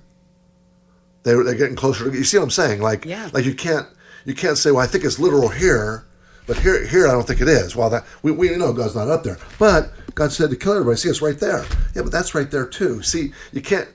They 1.23 1.35
were 1.35 1.43
they're 1.43 1.55
getting 1.55 1.75
closer 1.75 2.09
to. 2.09 2.15
You 2.17 2.23
see 2.23 2.37
what 2.37 2.43
I'm 2.43 2.51
saying? 2.51 2.81
Like 2.81 3.05
Yeah. 3.05 3.29
like 3.33 3.45
you 3.45 3.55
can't 3.55 3.87
you 4.25 4.35
can't 4.35 4.57
say 4.57 4.71
well 4.71 4.83
I 4.83 4.87
think 4.87 5.03
it's 5.03 5.17
literal 5.19 5.49
here, 5.49 6.05
but 6.45 6.57
here 6.59 6.85
here 6.85 7.07
I 7.07 7.11
don't 7.11 7.25
think 7.25 7.41
it 7.41 7.47
is. 7.47 7.75
Well 7.75 7.89
that 7.89 8.05
we, 8.21 8.31
we 8.31 8.55
know 8.55 8.73
God's 8.73 8.95
not 8.95 9.09
up 9.09 9.23
there, 9.23 9.37
but 9.57 9.91
God 10.13 10.31
said 10.31 10.49
to 10.51 10.55
kill 10.55 10.73
everybody. 10.73 10.97
See, 10.97 11.09
it's 11.09 11.21
right 11.21 11.39
there. 11.39 11.65
Yeah, 11.95 12.03
but 12.03 12.11
that's 12.11 12.35
right 12.35 12.49
there 12.49 12.65
too. 12.65 13.01
See, 13.01 13.31
you 13.51 13.61
can't. 13.61 13.89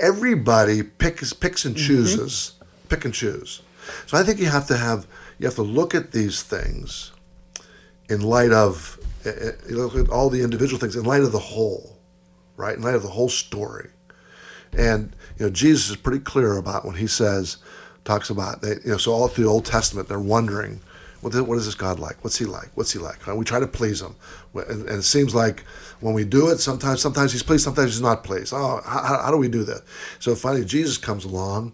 Everybody 0.00 0.82
picks 0.82 1.32
picks 1.32 1.64
and 1.64 1.76
chooses, 1.76 2.54
pick 2.88 3.04
and 3.04 3.14
choose. 3.14 3.62
So 4.06 4.16
I 4.16 4.22
think 4.22 4.40
you 4.40 4.46
have 4.46 4.66
to 4.68 4.76
have 4.76 5.06
you 5.38 5.46
have 5.46 5.56
to 5.56 5.62
look 5.62 5.94
at 5.94 6.12
these 6.12 6.42
things 6.42 7.12
in 8.08 8.22
light 8.22 8.52
of 8.52 8.98
eh, 9.24 9.30
eh, 9.30 9.50
you 9.68 9.76
look 9.76 9.94
at 9.96 10.10
all 10.10 10.30
the 10.30 10.42
individual 10.42 10.78
things 10.78 10.96
in 10.96 11.04
light 11.04 11.22
of 11.22 11.32
the 11.32 11.38
whole, 11.38 11.98
right? 12.56 12.76
In 12.76 12.82
light 12.82 12.94
of 12.94 13.02
the 13.02 13.08
whole 13.08 13.28
story. 13.28 13.90
And 14.76 15.14
you 15.38 15.46
know, 15.46 15.50
Jesus 15.50 15.90
is 15.90 15.96
pretty 15.96 16.20
clear 16.20 16.56
about 16.56 16.84
when 16.84 16.96
he 16.96 17.06
says, 17.06 17.58
talks 18.04 18.30
about 18.30 18.60
that. 18.62 18.84
You 18.84 18.92
know, 18.92 18.98
so 18.98 19.12
all 19.12 19.28
through 19.28 19.44
the 19.44 19.50
Old 19.50 19.64
Testament, 19.64 20.08
they're 20.08 20.18
wondering, 20.18 20.80
what, 21.20 21.34
what 21.46 21.58
is 21.58 21.66
this 21.66 21.74
God 21.74 21.98
like? 21.98 22.22
What's 22.22 22.38
he 22.38 22.44
like? 22.44 22.70
What's 22.74 22.92
he 22.92 22.98
like? 22.98 23.26
We 23.26 23.44
try 23.44 23.60
to 23.60 23.66
please 23.66 24.00
him, 24.00 24.14
and 24.54 24.88
it 24.88 25.02
seems 25.02 25.34
like 25.34 25.64
when 26.00 26.14
we 26.14 26.24
do 26.24 26.48
it, 26.50 26.58
sometimes 26.58 27.00
sometimes 27.00 27.32
he's 27.32 27.42
pleased, 27.42 27.64
sometimes 27.64 27.92
he's 27.92 28.00
not 28.02 28.24
pleased. 28.24 28.52
Oh, 28.54 28.80
how, 28.84 29.02
how- 29.22 29.30
do 29.30 29.36
we 29.36 29.48
do 29.48 29.64
that? 29.64 29.82
So 30.18 30.34
finally, 30.34 30.64
Jesus 30.64 30.98
comes 30.98 31.24
along, 31.24 31.72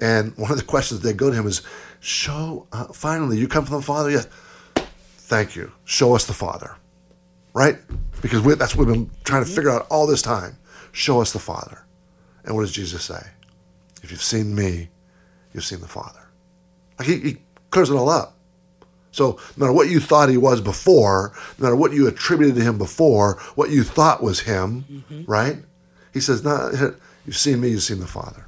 and 0.00 0.36
one 0.36 0.50
of 0.50 0.56
the 0.58 0.64
questions 0.64 1.00
they 1.00 1.12
go 1.12 1.30
to 1.30 1.36
him 1.36 1.46
is, 1.46 1.62
"Show, 2.00 2.66
uh, 2.72 2.86
finally, 2.92 3.38
you 3.38 3.48
come 3.48 3.64
from 3.64 3.76
the 3.76 3.82
Father, 3.82 4.10
yes? 4.10 4.26
Thank 4.76 5.56
you. 5.56 5.72
Show 5.84 6.14
us 6.14 6.24
the 6.26 6.32
Father, 6.32 6.76
right? 7.54 7.76
Because 8.22 8.40
we, 8.40 8.54
that's 8.54 8.74
what 8.74 8.86
we've 8.86 8.94
been 8.96 9.10
trying 9.24 9.44
to 9.44 9.50
figure 9.50 9.70
out 9.70 9.86
all 9.90 10.06
this 10.06 10.22
time. 10.22 10.56
Show 10.92 11.20
us 11.20 11.32
the 11.32 11.38
Father. 11.38 11.84
And 12.44 12.54
what 12.56 12.62
does 12.62 12.72
Jesus 12.72 13.04
say? 13.04 13.20
If 14.02 14.10
you've 14.10 14.22
seen 14.22 14.54
me, 14.54 14.88
you've 15.52 15.64
seen 15.66 15.80
the 15.80 15.88
Father. 15.88 16.20
Like 16.98 17.08
he, 17.08 17.18
he 17.18 17.36
clears 17.70 17.90
it 17.90 17.94
all 17.94 18.08
up. 18.08 18.37
So 19.18 19.38
no 19.56 19.66
matter 19.66 19.72
what 19.72 19.90
you 19.90 20.00
thought 20.00 20.30
he 20.30 20.36
was 20.36 20.60
before, 20.60 21.32
no 21.58 21.64
matter 21.64 21.76
what 21.76 21.92
you 21.92 22.06
attributed 22.06 22.54
to 22.56 22.62
him 22.62 22.78
before, 22.78 23.34
what 23.56 23.70
you 23.70 23.82
thought 23.84 24.22
was 24.22 24.40
him, 24.40 25.04
right? 25.26 25.58
He 26.14 26.20
says, 26.20 26.42
"No, 26.44 26.70
you've 27.26 27.36
seen 27.36 27.60
me, 27.60 27.68
you've 27.68 27.82
seen 27.82 28.00
the 28.00 28.06
Father." 28.06 28.46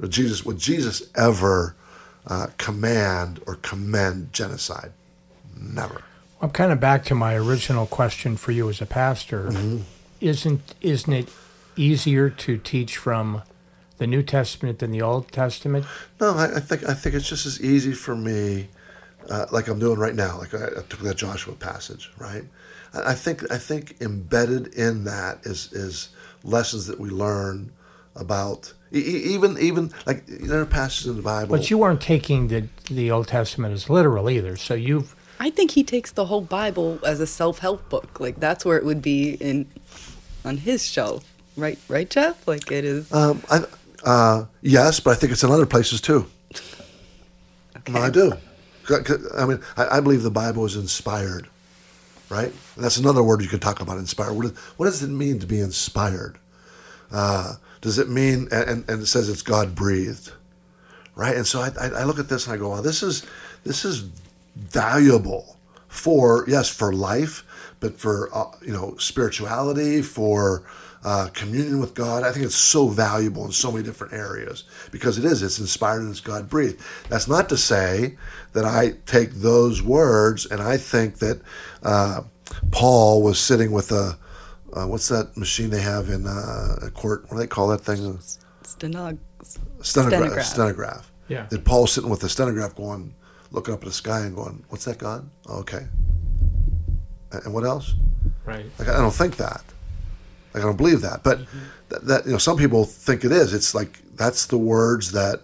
Would 0.00 0.10
Jesus 0.10 0.44
would 0.44 0.58
Jesus 0.58 1.02
ever 1.16 1.74
uh, 2.26 2.48
command 2.58 3.40
or 3.46 3.54
commend 3.56 4.32
genocide? 4.32 4.92
Never. 5.58 6.02
I'm 6.42 6.50
kind 6.50 6.70
of 6.70 6.80
back 6.80 7.04
to 7.04 7.14
my 7.14 7.34
original 7.34 7.86
question 7.86 8.36
for 8.36 8.52
you 8.52 8.68
as 8.68 8.82
a 8.82 8.86
pastor. 8.86 9.50
Isn't 10.20 10.74
isn't 10.80 11.12
it 11.12 11.28
easier 11.76 12.28
to 12.28 12.58
teach 12.58 12.96
from 12.96 13.42
the 13.98 14.06
New 14.06 14.22
Testament 14.22 14.80
than 14.80 14.90
the 14.90 15.02
Old 15.02 15.32
Testament? 15.32 15.86
No, 16.20 16.34
I, 16.34 16.56
I 16.56 16.60
think 16.60 16.84
I 16.88 16.94
think 16.94 17.14
it's 17.14 17.28
just 17.28 17.46
as 17.46 17.60
easy 17.62 17.92
for 17.92 18.14
me, 18.14 18.68
uh, 19.28 19.46
like 19.50 19.68
I'm 19.68 19.78
doing 19.78 19.98
right 19.98 20.14
now. 20.14 20.38
Like 20.38 20.54
I, 20.54 20.66
I 20.66 20.82
took 20.88 21.00
that 21.00 21.16
Joshua 21.16 21.54
passage, 21.54 22.10
right? 22.18 22.44
I, 22.94 23.10
I 23.10 23.14
think 23.14 23.50
I 23.50 23.58
think 23.58 23.96
embedded 24.00 24.74
in 24.74 25.04
that 25.04 25.40
is 25.44 25.72
is 25.72 26.10
lessons 26.44 26.86
that 26.86 27.00
we 27.00 27.10
learn 27.10 27.72
about 28.14 28.72
even 28.92 29.58
even 29.58 29.92
like 30.06 30.26
there 30.26 30.60
are 30.60 30.66
passages 30.66 31.08
in 31.08 31.16
the 31.16 31.22
Bible. 31.22 31.56
But 31.56 31.70
you 31.70 31.78
weren't 31.78 32.00
taking 32.00 32.48
the 32.48 32.68
the 32.90 33.10
Old 33.10 33.28
Testament 33.28 33.74
as 33.74 33.90
literal 33.90 34.30
either. 34.30 34.56
So 34.56 34.74
you've 34.74 35.14
I 35.38 35.50
think 35.50 35.72
he 35.72 35.84
takes 35.84 36.12
the 36.12 36.26
whole 36.26 36.40
Bible 36.40 36.98
as 37.04 37.20
a 37.20 37.26
self-help 37.26 37.88
book. 37.88 38.20
Like 38.20 38.40
that's 38.40 38.64
where 38.64 38.78
it 38.78 38.84
would 38.84 39.02
be 39.02 39.34
in 39.34 39.66
on 40.44 40.58
his 40.58 40.86
shelf, 40.86 41.30
right? 41.56 41.78
Right, 41.88 42.08
Jeff? 42.08 42.46
Like 42.46 42.70
it 42.70 42.84
is. 42.84 43.12
Um, 43.12 43.42
I, 43.50 43.64
uh, 44.04 44.44
yes, 44.62 45.00
but 45.00 45.10
I 45.10 45.14
think 45.14 45.32
it's 45.32 45.42
in 45.42 45.50
other 45.50 45.66
places 45.66 46.00
too. 46.00 46.26
No, 47.88 48.00
I 48.00 48.10
do. 48.10 48.32
I 48.90 49.46
mean, 49.46 49.60
I, 49.76 49.98
I 49.98 50.00
believe 50.00 50.22
the 50.22 50.30
Bible 50.30 50.64
is 50.64 50.76
inspired, 50.76 51.48
right? 52.28 52.52
And 52.74 52.84
that's 52.84 52.96
another 52.96 53.22
word 53.22 53.42
you 53.42 53.48
could 53.48 53.62
talk 53.62 53.80
about. 53.80 53.98
Inspired. 53.98 54.34
What, 54.34 54.46
is, 54.46 54.58
what 54.76 54.86
does 54.86 55.02
it 55.02 55.10
mean 55.10 55.38
to 55.40 55.46
be 55.46 55.60
inspired? 55.60 56.38
Uh, 57.10 57.54
does 57.80 57.98
it 57.98 58.08
mean? 58.08 58.48
And, 58.50 58.88
and 58.88 59.02
it 59.02 59.06
says 59.06 59.28
it's 59.28 59.42
God 59.42 59.74
breathed, 59.74 60.32
right? 61.14 61.36
And 61.36 61.46
so 61.46 61.60
I, 61.60 61.70
I, 61.78 62.04
look 62.04 62.18
at 62.18 62.28
this 62.28 62.46
and 62.46 62.54
I 62.54 62.56
go, 62.56 62.70
"Wow, 62.70 62.80
this 62.80 63.02
is 63.02 63.24
this 63.64 63.84
is 63.84 64.08
valuable 64.56 65.56
for 65.88 66.44
yes 66.48 66.68
for 66.68 66.92
life, 66.92 67.44
but 67.80 67.98
for 67.98 68.28
uh, 68.34 68.50
you 68.60 68.72
know 68.72 68.96
spirituality, 68.98 70.02
for 70.02 70.64
uh, 71.06 71.28
communion 71.34 71.78
with 71.78 71.94
God. 71.94 72.24
I 72.24 72.32
think 72.32 72.44
it's 72.44 72.56
so 72.56 72.88
valuable 72.88 73.46
in 73.46 73.52
so 73.52 73.70
many 73.70 73.84
different 73.84 74.12
areas 74.12 74.64
because 74.90 75.18
it 75.18 75.24
is. 75.24 75.40
It's 75.40 75.60
inspired 75.60 76.00
and 76.02 76.10
it's 76.10 76.20
God 76.20 76.48
breathed. 76.48 76.82
That's 77.08 77.28
not 77.28 77.48
to 77.50 77.56
say 77.56 78.16
that 78.56 78.64
I 78.64 78.94
take 79.04 79.32
those 79.32 79.82
words 79.82 80.46
and 80.46 80.62
I 80.62 80.78
think 80.78 81.18
that 81.18 81.42
uh, 81.82 82.22
Paul 82.70 83.22
was 83.22 83.38
sitting 83.38 83.70
with 83.70 83.92
a 83.92 84.18
uh, 84.72 84.86
what's 84.86 85.08
that 85.08 85.36
machine 85.36 85.68
they 85.70 85.80
have 85.80 86.08
in 86.08 86.26
uh, 86.26 86.76
a 86.82 86.90
court? 86.90 87.22
What 87.24 87.32
do 87.32 87.36
they 87.36 87.46
call 87.46 87.68
that 87.68 87.82
thing? 87.82 88.18
Stenog- 88.62 89.18
stenograph. 89.82 89.84
Stenograph. 89.84 90.44
Stenograph. 90.44 91.12
Yeah. 91.28 91.46
That 91.50 91.64
Paul's 91.64 91.92
sitting 91.92 92.10
with 92.10 92.20
the 92.20 92.28
stenograph 92.28 92.74
going, 92.74 93.14
looking 93.50 93.74
up 93.74 93.80
at 93.80 93.86
the 93.86 93.92
sky 93.92 94.20
and 94.20 94.34
going, 94.34 94.64
"What's 94.70 94.86
that, 94.86 94.98
God? 94.98 95.28
Oh, 95.48 95.58
okay." 95.60 95.86
And 97.32 97.44
and 97.44 97.54
what 97.54 97.64
else? 97.64 97.94
right. 98.46 98.64
Like 98.78 98.88
I 98.88 98.96
don't 98.96 99.14
think 99.14 99.36
that. 99.36 99.62
Like 100.54 100.62
I 100.62 100.66
don't 100.66 100.76
believe 100.76 101.02
that. 101.02 101.22
But 101.22 101.40
that, 101.90 102.06
that 102.06 102.26
you 102.26 102.32
know, 102.32 102.38
some 102.38 102.56
people 102.56 102.84
think 102.84 103.24
it 103.24 103.32
is. 103.32 103.52
It's 103.52 103.74
like 103.74 104.00
that's 104.16 104.46
the 104.46 104.58
words 104.58 105.12
that 105.12 105.42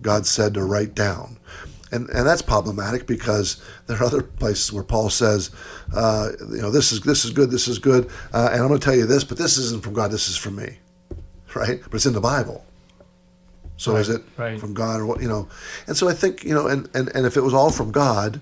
God 0.00 0.26
said 0.26 0.54
to 0.54 0.64
write 0.64 0.94
down. 0.94 1.38
And, 1.92 2.08
and 2.10 2.26
that's 2.26 2.42
problematic 2.42 3.06
because 3.06 3.62
there 3.86 3.96
are 3.98 4.04
other 4.04 4.22
places 4.22 4.72
where 4.72 4.82
Paul 4.82 5.10
says, 5.10 5.50
uh, 5.94 6.30
you 6.50 6.62
know, 6.62 6.70
this 6.70 6.92
is 6.92 7.00
this 7.02 7.24
is 7.24 7.30
good, 7.30 7.50
this 7.50 7.68
is 7.68 7.78
good, 7.78 8.10
uh, 8.32 8.48
and 8.52 8.62
I'm 8.62 8.68
going 8.68 8.80
to 8.80 8.84
tell 8.84 8.96
you 8.96 9.06
this, 9.06 9.22
but 9.22 9.38
this 9.38 9.58
isn't 9.58 9.82
from 9.82 9.92
God, 9.92 10.10
this 10.10 10.28
is 10.28 10.36
from 10.36 10.56
me, 10.56 10.78
right? 11.54 11.80
But 11.84 11.94
it's 11.94 12.06
in 12.06 12.14
the 12.14 12.20
Bible. 12.20 12.64
So 13.76 13.96
is 13.96 14.08
it 14.08 14.22
right. 14.36 14.58
from 14.58 14.72
God 14.72 15.00
or 15.00 15.06
what 15.06 15.20
you 15.20 15.28
know? 15.28 15.48
And 15.86 15.96
so 15.96 16.08
I 16.08 16.14
think 16.14 16.42
you 16.42 16.54
know, 16.54 16.66
and, 16.66 16.88
and, 16.94 17.14
and 17.14 17.26
if 17.26 17.36
it 17.36 17.42
was 17.42 17.52
all 17.52 17.70
from 17.70 17.92
God, 17.92 18.40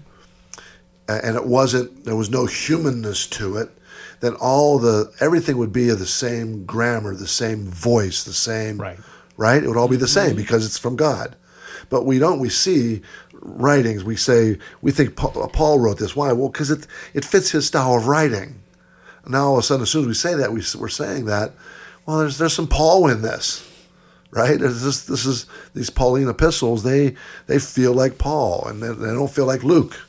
and 1.09 1.37
it 1.37 1.47
wasn't, 1.47 2.05
there 2.05 2.17
was 2.17 2.31
no 2.31 2.47
humanness 2.47 3.27
to 3.29 3.57
it, 3.57 3.71
then 4.21 4.35
all 4.35 4.79
the 4.79 5.13
everything 5.21 5.59
would 5.59 5.73
be 5.73 5.89
of 5.89 5.99
the 5.99 6.07
same 6.07 6.65
grammar, 6.65 7.15
the 7.15 7.27
same 7.27 7.67
voice, 7.67 8.25
the 8.25 8.33
same 8.33 8.79
Right. 8.79 8.99
right? 9.37 9.63
It 9.63 9.69
would 9.69 9.77
all 9.77 9.89
be 9.89 9.97
the 9.97 10.09
same 10.09 10.37
because 10.37 10.65
it's 10.65 10.79
from 10.79 10.97
God. 10.97 11.37
But 11.91 12.07
we 12.07 12.19
don't. 12.19 12.39
We 12.39 12.49
see 12.49 13.03
writings. 13.43 14.05
We 14.05 14.17
say 14.17 14.59
we 14.81 14.93
think 14.93 15.17
Paul, 15.17 15.43
uh, 15.43 15.49
Paul 15.49 15.81
wrote 15.81 15.99
this. 15.99 16.17
Why? 16.17 16.33
Well, 16.33 16.49
because 16.49 16.71
it 16.71 16.87
it 17.15 17.25
fits 17.25 17.51
his 17.51 17.67
style 17.67 17.97
of 17.97 18.07
writing. 18.07 18.61
Now 19.27 19.49
all 19.49 19.53
of 19.55 19.61
a 19.61 19.63
sudden, 19.63 19.83
as 19.83 19.91
soon 19.91 20.03
as 20.03 20.09
we 20.09 20.15
say 20.15 20.35
that, 20.35 20.53
we, 20.53 20.63
we're 20.79 20.89
saying 20.89 21.27
that. 21.27 21.53
Well, 22.07 22.19
there's 22.19 22.39
there's 22.39 22.55
some 22.55 22.67
Paul 22.67 23.09
in 23.09 23.23
this, 23.23 23.69
right? 24.31 24.59
This 24.59 25.05
this 25.05 25.27
is 25.27 25.47
these 25.75 25.91
Pauline 25.91 26.29
epistles. 26.29 26.83
They 26.83 27.15
they 27.47 27.59
feel 27.59 27.93
like 27.93 28.19
Paul, 28.19 28.65
and 28.67 28.83
they, 28.83 28.89
they 28.89 29.13
don't 29.13 29.31
feel 29.31 29.47
like 29.47 29.63
Luke, 29.63 30.01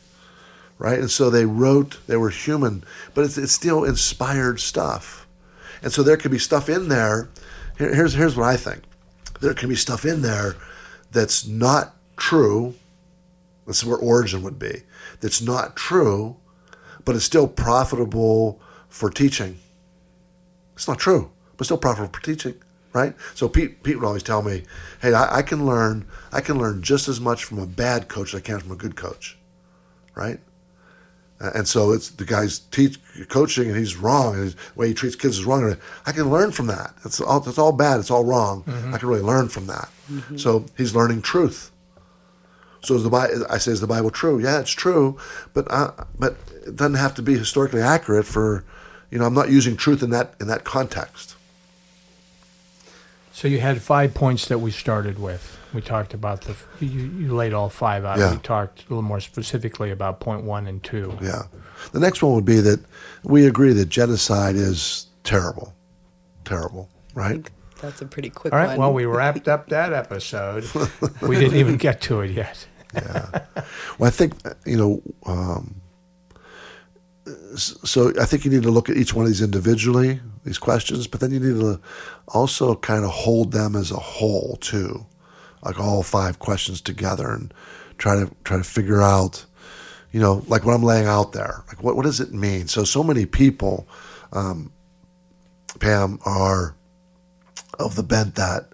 right? 0.77 0.99
And 0.99 1.11
so 1.11 1.29
they 1.29 1.45
wrote. 1.45 1.99
They 2.07 2.17
were 2.17 2.29
human, 2.29 2.83
but 3.13 3.25
it's 3.25 3.37
it's 3.37 3.53
still 3.53 3.83
inspired 3.83 4.59
stuff. 4.59 5.27
And 5.83 5.91
so 5.91 6.01
there 6.01 6.17
could 6.17 6.31
be 6.31 6.39
stuff 6.39 6.69
in 6.69 6.87
there. 6.87 7.29
Here, 7.77 7.93
here's 7.93 8.13
here's 8.13 8.35
what 8.35 8.47
I 8.47 8.57
think. 8.57 8.83
There 9.41 9.53
can 9.53 9.69
be 9.69 9.75
stuff 9.75 10.05
in 10.05 10.21
there 10.21 10.55
that's 11.11 11.45
not 11.45 11.95
true. 12.17 12.75
This 13.65 13.79
is 13.79 13.85
where 13.85 13.97
Origen 13.97 14.43
would 14.43 14.59
be. 14.59 14.83
That's 15.21 15.41
not 15.41 15.75
true, 15.75 16.37
but 17.05 17.15
it's 17.15 17.25
still 17.25 17.47
profitable 17.47 18.59
for 18.89 19.09
teaching. 19.09 19.59
It's 20.75 20.87
not 20.87 20.99
true, 20.99 21.31
but 21.57 21.65
still 21.65 21.77
profitable 21.77 22.13
for 22.13 22.21
teaching, 22.21 22.55
right? 22.93 23.15
So 23.35 23.47
Pete 23.47 23.83
Pete 23.83 23.95
would 23.97 24.05
always 24.05 24.23
tell 24.23 24.41
me, 24.41 24.63
"Hey, 25.01 25.13
I, 25.13 25.37
I 25.37 25.41
can 25.41 25.65
learn. 25.65 26.05
I 26.31 26.41
can 26.41 26.57
learn 26.57 26.81
just 26.81 27.07
as 27.07 27.19
much 27.19 27.43
from 27.43 27.59
a 27.59 27.65
bad 27.67 28.07
coach 28.07 28.33
as 28.33 28.39
I 28.39 28.41
can 28.41 28.59
from 28.59 28.71
a 28.71 28.75
good 28.75 28.95
coach, 28.95 29.37
right?" 30.15 30.39
And 31.39 31.67
so 31.67 31.91
it's 31.91 32.09
the 32.09 32.23
guy's 32.23 32.59
teach 32.59 32.99
coaching, 33.27 33.67
and 33.67 33.77
he's 33.77 33.97
wrong, 33.97 34.35
and 34.35 34.43
his 34.45 34.55
way 34.75 34.87
he 34.87 34.93
treats 34.93 35.15
kids 35.17 35.39
is 35.39 35.45
wrong. 35.45 35.75
I 36.05 36.13
can 36.13 36.29
learn 36.29 36.51
from 36.51 36.67
that. 36.67 36.93
It's 37.03 37.19
all 37.19 37.47
it's 37.47 37.57
all 37.57 37.73
bad. 37.73 37.99
It's 37.99 38.11
all 38.11 38.23
wrong. 38.23 38.63
Mm-hmm. 38.63 38.93
I 38.93 38.97
can 38.97 39.09
really 39.09 39.21
learn 39.21 39.49
from 39.49 39.67
that. 39.67 39.89
Mm-hmm. 40.09 40.37
So 40.37 40.65
he's 40.77 40.95
learning 40.95 41.21
truth. 41.21 41.71
So 42.83 42.95
is 42.95 43.03
the 43.03 43.09
Bible? 43.09 43.45
I 43.49 43.57
say, 43.57 43.71
is 43.71 43.81
the 43.81 43.87
Bible 43.87 44.11
true? 44.11 44.39
Yeah, 44.39 44.59
it's 44.59 44.71
true, 44.71 45.17
but 45.53 45.69
uh, 45.71 45.91
but 46.19 46.35
it 46.67 46.75
doesn't 46.75 46.95
have 46.95 47.15
to 47.15 47.21
be 47.21 47.37
historically 47.37 47.81
accurate 47.81 48.25
for, 48.25 48.63
you 49.09 49.17
know, 49.17 49.25
I'm 49.25 49.33
not 49.33 49.49
using 49.49 49.77
truth 49.77 50.03
in 50.03 50.09
that 50.09 50.35
in 50.41 50.47
that 50.47 50.65
context. 50.65 51.35
So 53.31 53.47
you 53.47 53.59
had 53.59 53.81
five 53.81 54.13
points 54.13 54.47
that 54.47 54.59
we 54.59 54.69
started 54.69 55.17
with. 55.17 55.57
We 55.73 55.81
talked 55.81 56.13
about 56.13 56.41
the 56.41 56.55
you, 56.79 56.87
you 56.87 57.33
laid 57.33 57.53
all 57.53 57.69
five 57.69 58.05
out. 58.05 58.19
Yeah. 58.19 58.33
We 58.33 58.37
talked 58.37 58.81
a 58.81 58.89
little 58.89 59.01
more 59.01 59.21
specifically 59.21 59.89
about 59.89 60.19
point 60.19 60.43
one 60.43 60.67
and 60.67 60.83
two. 60.83 61.17
Yeah. 61.21 61.43
The 61.93 61.99
next 61.99 62.21
one 62.21 62.33
would 62.35 62.45
be 62.45 62.59
that 62.59 62.79
we 63.23 63.47
agree 63.47 63.73
that 63.73 63.87
genocide 63.87 64.55
is 64.55 65.07
terrible, 65.23 65.73
terrible, 66.45 66.89
right? 67.15 67.49
That's 67.83 68.01
a 68.01 68.05
pretty 68.05 68.29
quick 68.29 68.53
All 68.53 68.59
right. 68.59 68.67
one. 68.67 68.77
Well, 68.77 68.93
we 68.93 69.05
wrapped 69.05 69.49
up 69.49 69.67
that 69.69 69.91
episode. 69.91 70.63
we 71.21 71.35
didn't 71.35 71.57
even 71.57 71.75
get 71.75 71.99
to 72.01 72.21
it 72.21 72.31
yet. 72.31 72.65
Well, 73.99 74.07
I 74.07 74.11
think 74.11 74.33
you 74.65 74.77
know. 74.77 75.01
Um, 75.25 75.81
so 77.55 78.11
I 78.19 78.25
think 78.25 78.43
you 78.45 78.51
need 78.51 78.63
to 78.63 78.71
look 78.71 78.89
at 78.89 78.97
each 78.97 79.13
one 79.13 79.25
of 79.25 79.29
these 79.29 79.41
individually, 79.41 80.19
these 80.43 80.57
questions, 80.57 81.07
but 81.07 81.19
then 81.19 81.31
you 81.31 81.39
need 81.39 81.59
to 81.59 81.79
also 82.27 82.75
kind 82.75 83.03
of 83.05 83.11
hold 83.11 83.51
them 83.51 83.75
as 83.75 83.91
a 83.91 83.97
whole 83.97 84.57
too, 84.59 85.05
like 85.63 85.79
all 85.79 86.03
five 86.03 86.39
questions 86.39 86.81
together, 86.81 87.31
and 87.31 87.53
try 87.97 88.15
to 88.15 88.35
try 88.43 88.57
to 88.57 88.63
figure 88.63 89.01
out, 89.01 89.45
you 90.11 90.19
know, 90.19 90.43
like 90.47 90.65
what 90.65 90.73
I'm 90.73 90.83
laying 90.83 91.05
out 91.05 91.33
there, 91.33 91.63
like 91.67 91.83
what 91.83 91.95
what 91.95 92.03
does 92.03 92.19
it 92.19 92.33
mean? 92.33 92.67
So 92.67 92.83
so 92.83 93.03
many 93.03 93.25
people, 93.25 93.87
um, 94.31 94.71
Pam, 95.79 96.19
are 96.25 96.75
of 97.79 97.95
the 97.95 98.03
bent 98.03 98.35
that 98.35 98.73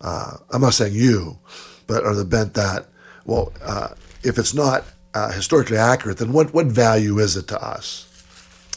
uh, 0.00 0.36
I'm 0.50 0.60
not 0.60 0.74
saying 0.74 0.94
you, 0.94 1.38
but 1.86 2.04
are 2.04 2.14
the 2.14 2.24
bent 2.24 2.54
that, 2.54 2.86
well, 3.24 3.52
uh, 3.62 3.88
if 4.22 4.38
it's 4.38 4.54
not 4.54 4.84
uh, 5.14 5.30
historically 5.32 5.76
accurate, 5.76 6.18
then 6.18 6.32
what, 6.32 6.52
what 6.52 6.66
value 6.66 7.18
is 7.18 7.36
it 7.36 7.48
to 7.48 7.62
us, 7.62 8.08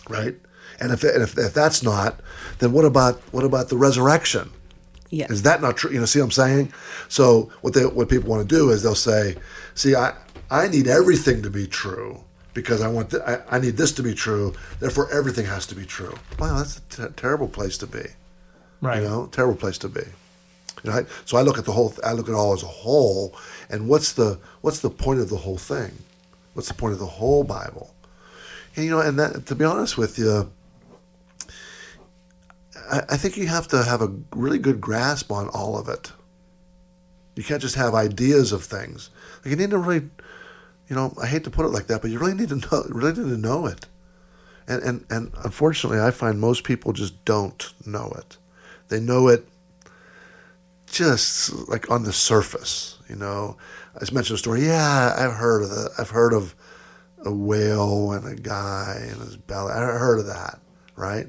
right? 0.10 0.36
And 0.79 0.91
if, 0.91 1.03
and 1.03 1.23
if 1.23 1.38
if 1.38 1.53
that's 1.53 1.81
not, 1.81 2.19
then 2.60 2.71
what 2.71 2.86
about 2.86 3.15
what 3.31 3.43
about 3.43 3.69
the 3.69 3.77
resurrection? 3.77 4.51
yeah. 5.10 5.27
Is 5.29 5.43
that 5.43 5.62
not 5.62 5.77
true? 5.77 5.91
You 5.91 5.99
know, 5.99 6.05
see 6.05 6.19
what 6.19 6.25
I'm 6.25 6.31
saying? 6.31 6.73
So 7.07 7.51
what 7.62 7.73
they 7.73 7.86
what 7.86 8.10
people 8.10 8.29
want 8.29 8.47
to 8.47 8.55
do 8.55 8.69
is 8.71 8.83
they'll 8.83 8.95
say, 8.95 9.36
see, 9.73 9.95
I 9.95 10.13
I 10.49 10.67
need 10.67 10.88
everything 10.88 11.41
to 11.43 11.49
be 11.49 11.67
true 11.67 12.23
because 12.53 12.81
I 12.81 12.88
want 12.88 13.12
th- 13.12 13.23
I, 13.23 13.39
I 13.49 13.60
need 13.60 13.77
this 13.77 13.91
to 13.93 14.03
be 14.03 14.13
true. 14.13 14.53
Therefore, 14.79 15.12
everything 15.12 15.45
has 15.45 15.65
to 15.67 15.75
be 15.75 15.86
true. 15.86 16.15
Wow, 16.39 16.57
that's 16.57 16.77
a 16.77 17.07
t- 17.07 17.13
terrible 17.15 17.47
place 17.47 17.77
to 17.79 17.88
be. 17.88 18.03
Right. 18.81 19.01
You 19.01 19.07
know, 19.07 19.27
terrible 19.27 19.55
place 19.55 19.77
to 19.79 19.89
be. 19.89 20.03
I- 20.85 21.05
so 21.25 21.37
I 21.37 21.41
look 21.41 21.57
at 21.57 21.65
the 21.65 21.71
whole. 21.71 21.93
I 22.03 22.13
look 22.13 22.29
at 22.29 22.35
all 22.35 22.53
as 22.53 22.63
a 22.63 22.67
whole, 22.67 23.35
and 23.69 23.87
what's 23.87 24.13
the 24.13 24.39
what's 24.61 24.79
the 24.79 24.89
point 24.89 25.19
of 25.19 25.29
the 25.29 25.37
whole 25.37 25.57
thing? 25.57 25.91
What's 26.53 26.67
the 26.67 26.73
point 26.73 26.93
of 26.93 26.99
the 26.99 27.05
whole 27.05 27.43
Bible? 27.43 27.93
And, 28.75 28.85
you 28.85 28.91
know, 28.91 28.99
and 28.99 29.19
that, 29.19 29.45
to 29.47 29.55
be 29.55 29.65
honest 29.65 29.97
with 29.97 30.17
you, 30.17 30.51
I, 32.89 33.01
I 33.09 33.17
think 33.17 33.37
you 33.37 33.47
have 33.47 33.67
to 33.69 33.83
have 33.83 34.01
a 34.01 34.11
really 34.35 34.59
good 34.59 34.79
grasp 34.79 35.31
on 35.31 35.49
all 35.49 35.77
of 35.77 35.89
it. 35.89 36.11
You 37.35 37.43
can't 37.43 37.61
just 37.61 37.75
have 37.75 37.93
ideas 37.93 38.51
of 38.51 38.63
things. 38.63 39.09
Like 39.43 39.51
you 39.51 39.55
need 39.55 39.69
to 39.71 39.77
really, 39.77 40.09
you 40.89 40.95
know, 40.95 41.13
I 41.21 41.27
hate 41.27 41.43
to 41.43 41.49
put 41.51 41.65
it 41.65 41.69
like 41.69 41.87
that, 41.87 42.01
but 42.01 42.11
you 42.11 42.19
really 42.19 42.33
need 42.33 42.49
to 42.49 42.55
know, 42.55 42.83
really 42.89 43.13
need 43.13 43.29
to 43.29 43.37
know 43.37 43.65
it. 43.65 43.85
And 44.67 44.81
and 44.83 45.05
and 45.09 45.31
unfortunately, 45.43 45.99
I 45.99 46.11
find 46.11 46.39
most 46.39 46.63
people 46.63 46.93
just 46.93 47.23
don't 47.23 47.71
know 47.85 48.11
it. 48.17 48.37
They 48.89 48.99
know 48.99 49.27
it 49.27 49.47
just 50.88 51.54
like 51.69 51.89
on 51.91 52.04
the 52.04 52.13
surface. 52.13 52.97
You 53.10 53.15
know, 53.15 53.58
I 53.95 54.00
just 54.00 54.13
mentioned 54.13 54.36
a 54.36 54.39
story. 54.39 54.65
Yeah, 54.65 55.13
I've 55.17 55.34
heard 55.34 55.63
of 55.63 55.69
that. 55.69 55.91
I've 55.97 56.10
heard 56.10 56.34
of 56.34 56.56
a 57.26 57.32
whale 57.32 58.12
and 58.12 58.28
a 58.28 58.36
guy 58.36 58.97
and 59.10 59.21
his 59.21 59.38
belly. 59.38 59.71
I 59.73 59.78
heard 59.80 60.19
of 60.19 60.28
that, 60.28 60.60
right? 60.95 61.28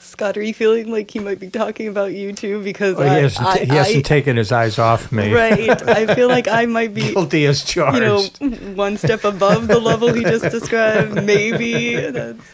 Scott, 0.00 0.36
are 0.36 0.42
you 0.42 0.52
feeling 0.52 0.90
like 0.90 1.10
he 1.10 1.20
might 1.20 1.40
be 1.40 1.48
talking 1.48 1.88
about 1.88 2.12
you 2.12 2.34
too? 2.34 2.62
Because 2.62 2.96
Well, 2.96 3.08
I, 3.10 3.16
he 3.16 3.22
hasn't, 3.22 3.46
I, 3.46 3.56
he 3.60 3.66
hasn't 3.66 3.96
I- 3.98 4.00
taken 4.02 4.36
his 4.36 4.52
eyes 4.52 4.78
off 4.78 5.10
me. 5.10 5.32
right. 5.32 5.70
I 5.88 6.06
feel 6.14 6.28
like 6.28 6.48
I 6.48 6.66
might 6.66 6.92
be, 6.92 7.12
Guilty 7.12 7.46
as 7.46 7.64
charged. 7.64 8.38
you 8.42 8.50
know, 8.50 8.56
one 8.74 8.98
step 8.98 9.24
above 9.24 9.68
the 9.68 9.78
level 9.78 10.12
he 10.12 10.22
just 10.22 10.44
described. 10.50 11.14
Maybe 11.24 11.94
that's 12.10 12.44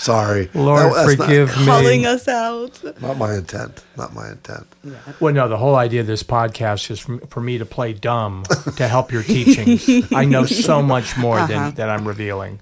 Sorry, 0.00 0.48
Lord, 0.54 0.92
That- 0.92 1.06
that's 1.06 1.18
not- 1.18 1.26
forgive 1.28 1.50
calling 1.52 2.06
us 2.06 2.26
out. 2.26 2.80
Not, 3.02 3.18
my 3.18 3.34
intent. 3.34 3.84
Not 3.96 4.14
my 4.14 4.30
intent. 4.30 4.66
Well, 5.20 5.34
no, 5.34 5.46
the 5.48 5.58
whole 5.58 5.76
idea 5.76 6.00
of 6.00 6.06
this 6.06 6.22
podcast 6.22 6.90
is 6.90 7.00
for, 7.00 7.18
for 7.28 7.40
me 7.40 7.58
to 7.58 7.66
play 7.66 7.92
dumb 7.92 8.44
to 8.76 8.88
help 8.88 9.12
your 9.12 9.22
teachings. 9.36 10.10
I 10.12 10.24
know 10.24 10.46
so 10.46 10.82
much 10.82 11.16
more 11.18 11.38
Uh-huh. 11.38 11.46
than, 11.48 11.74
than 11.74 11.88
I'm 11.90 12.08
revealing. 12.08 12.60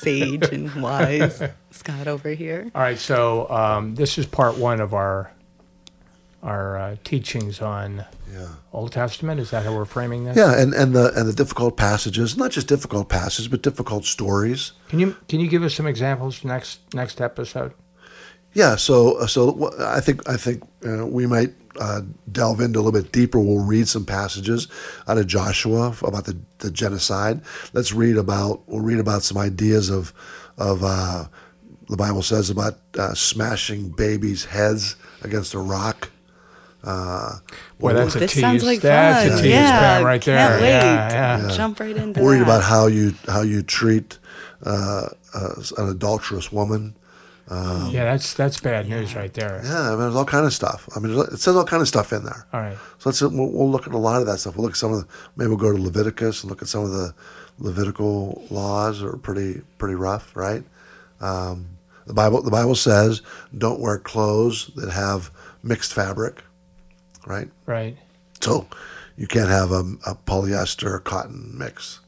Sage 0.00 0.44
and 0.52 0.74
wise 0.82 1.42
Scott 1.70 2.06
over 2.08 2.30
here. 2.30 2.70
All 2.74 2.82
right, 2.82 2.98
so 2.98 3.48
um, 3.50 3.94
this 3.94 4.18
is 4.18 4.26
part 4.26 4.58
one 4.58 4.80
of 4.80 4.92
our 4.94 5.30
our 6.44 6.76
uh, 6.78 6.96
teachings 7.04 7.60
on 7.60 8.04
Yeah. 8.32 8.48
Old 8.72 8.92
Testament. 8.92 9.40
Is 9.40 9.50
that 9.50 9.64
how 9.64 9.74
we're 9.74 9.84
framing 9.86 10.24
this? 10.24 10.36
Yeah, 10.36 10.56
and, 10.60 10.74
and 10.74 10.94
the 10.94 11.12
and 11.18 11.26
the 11.28 11.32
difficult 11.32 11.76
passages, 11.76 12.36
not 12.36 12.50
just 12.52 12.68
difficult 12.68 13.08
passages, 13.08 13.48
but 13.48 13.62
difficult 13.62 14.04
stories. 14.04 14.72
Can 14.88 15.00
you 15.00 15.16
can 15.28 15.40
you 15.40 15.48
give 15.48 15.62
us 15.62 15.74
some 15.74 15.86
examples 15.86 16.44
next 16.44 16.80
next 16.94 17.20
episode? 17.20 17.72
Yeah, 18.52 18.76
so 18.76 19.26
so 19.26 19.72
I 19.80 20.00
think 20.00 20.28
I 20.28 20.36
think 20.36 20.62
uh, 20.86 21.06
we 21.06 21.26
might 21.26 21.54
uh, 21.80 22.02
delve 22.30 22.60
into 22.60 22.78
a 22.78 22.82
little 22.82 23.00
bit 23.02 23.10
deeper. 23.10 23.40
We'll 23.40 23.64
read 23.64 23.88
some 23.88 24.04
passages 24.04 24.68
out 25.08 25.18
of 25.18 25.26
Joshua 25.26 25.96
about 26.02 26.26
the, 26.26 26.36
the 26.58 26.70
genocide. 26.70 27.40
Let's 27.72 27.92
read 27.92 28.16
about 28.16 28.62
we'll 28.68 28.80
read 28.82 29.00
about 29.00 29.22
some 29.22 29.38
ideas 29.38 29.90
of 29.90 30.12
of 30.58 30.84
uh, 30.84 31.24
the 31.88 31.96
Bible 31.96 32.22
says 32.22 32.50
about 32.50 32.78
uh, 32.98 33.14
smashing 33.14 33.90
babies' 33.90 34.44
heads 34.44 34.96
against 35.22 35.54
a 35.54 35.58
rock. 35.58 36.10
Uh, 36.84 37.38
Boy, 37.80 37.94
that's 37.94 38.14
a 38.14 38.18
this 38.18 38.32
tease. 38.34 38.40
sounds 38.42 38.62
like 38.64 38.80
that's 38.80 39.28
fun. 39.30 39.38
a 39.38 39.42
tease 39.42 39.50
yeah, 39.52 39.78
Pat, 39.78 40.04
right 40.04 40.22
there. 40.22 40.48
Can't 40.48 40.60
wait. 40.60 40.68
Yeah, 40.68 41.46
yeah. 41.48 41.56
Jump 41.56 41.80
right 41.80 41.96
into 41.96 42.20
We'll 42.20 42.32
that. 42.38 42.42
about 42.42 42.62
how 42.62 42.86
you 42.86 43.14
how 43.26 43.40
you 43.42 43.62
treat 43.62 44.18
uh, 44.64 45.06
uh, 45.34 45.48
an 45.78 45.88
adulterous 45.88 46.52
woman. 46.52 46.94
Yeah, 47.50 48.04
that's 48.04 48.34
that's 48.34 48.60
bad 48.60 48.88
news 48.88 49.14
right 49.14 49.32
there. 49.32 49.60
Yeah, 49.64 49.80
I 49.80 49.90
mean, 49.90 50.00
there's 50.00 50.14
all 50.16 50.24
kind 50.24 50.44
of 50.46 50.52
stuff. 50.52 50.88
I 50.96 51.00
mean, 51.00 51.18
it 51.18 51.38
says 51.40 51.56
all 51.56 51.64
kind 51.64 51.80
of 51.82 51.88
stuff 51.88 52.12
in 52.12 52.24
there. 52.24 52.46
All 52.52 52.60
right. 52.60 52.76
So 52.98 53.08
let's 53.10 53.20
we'll, 53.22 53.50
we'll 53.50 53.70
look 53.70 53.86
at 53.86 53.92
a 53.94 53.98
lot 53.98 54.20
of 54.20 54.26
that 54.26 54.38
stuff. 54.40 54.56
We'll 54.56 54.64
look 54.64 54.72
at 54.72 54.78
some 54.78 54.92
of 54.92 55.00
the 55.00 55.08
maybe 55.36 55.48
we'll 55.48 55.58
go 55.58 55.72
to 55.74 55.82
Leviticus 55.82 56.42
and 56.42 56.50
look 56.50 56.62
at 56.62 56.68
some 56.68 56.84
of 56.84 56.90
the 56.90 57.14
Levitical 57.58 58.44
laws 58.50 59.02
are 59.02 59.16
pretty 59.16 59.62
pretty 59.78 59.94
rough, 59.94 60.34
right? 60.36 60.64
Um, 61.20 61.66
the 62.06 62.14
Bible 62.14 62.42
the 62.42 62.50
Bible 62.50 62.74
says 62.74 63.22
don't 63.56 63.80
wear 63.80 63.98
clothes 63.98 64.70
that 64.76 64.90
have 64.90 65.30
mixed 65.62 65.92
fabric, 65.92 66.42
right? 67.26 67.48
Right. 67.66 67.96
So 68.40 68.66
you 69.16 69.26
can't 69.26 69.48
have 69.48 69.70
a, 69.70 69.80
a 70.06 70.14
polyester 70.14 71.02
cotton 71.02 71.56
mix. 71.56 72.00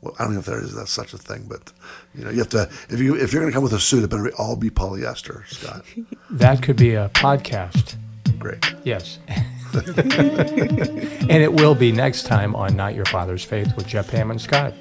Well, 0.00 0.14
I 0.18 0.24
don't 0.24 0.34
know 0.34 0.40
if 0.40 0.46
there 0.46 0.62
is 0.62 0.74
that's 0.74 0.90
such 0.90 1.14
a 1.14 1.18
thing, 1.18 1.46
but 1.48 1.72
you 2.14 2.24
know 2.24 2.30
you 2.30 2.38
have 2.38 2.50
to 2.50 2.68
if 2.90 3.00
you 3.00 3.16
if 3.16 3.32
you're 3.32 3.40
going 3.40 3.50
to 3.50 3.54
come 3.54 3.62
with 3.62 3.72
a 3.72 3.80
suit, 3.80 4.04
it 4.04 4.10
better 4.10 4.24
be, 4.24 4.32
all 4.32 4.56
be 4.56 4.70
polyester, 4.70 5.46
Scott. 5.46 5.84
That 6.30 6.62
could 6.62 6.76
be 6.76 6.94
a 6.94 7.08
podcast. 7.10 7.96
Great. 8.38 8.74
Yes. 8.82 9.18
and 9.74 11.30
it 11.30 11.52
will 11.52 11.74
be 11.74 11.92
next 11.92 12.24
time 12.24 12.54
on 12.54 12.76
Not 12.76 12.94
Your 12.94 13.04
Father's 13.06 13.44
Faith 13.44 13.74
with 13.76 13.86
Jeff 13.86 14.10
Pam 14.10 14.30
and 14.30 14.40
Scott. 14.40 14.74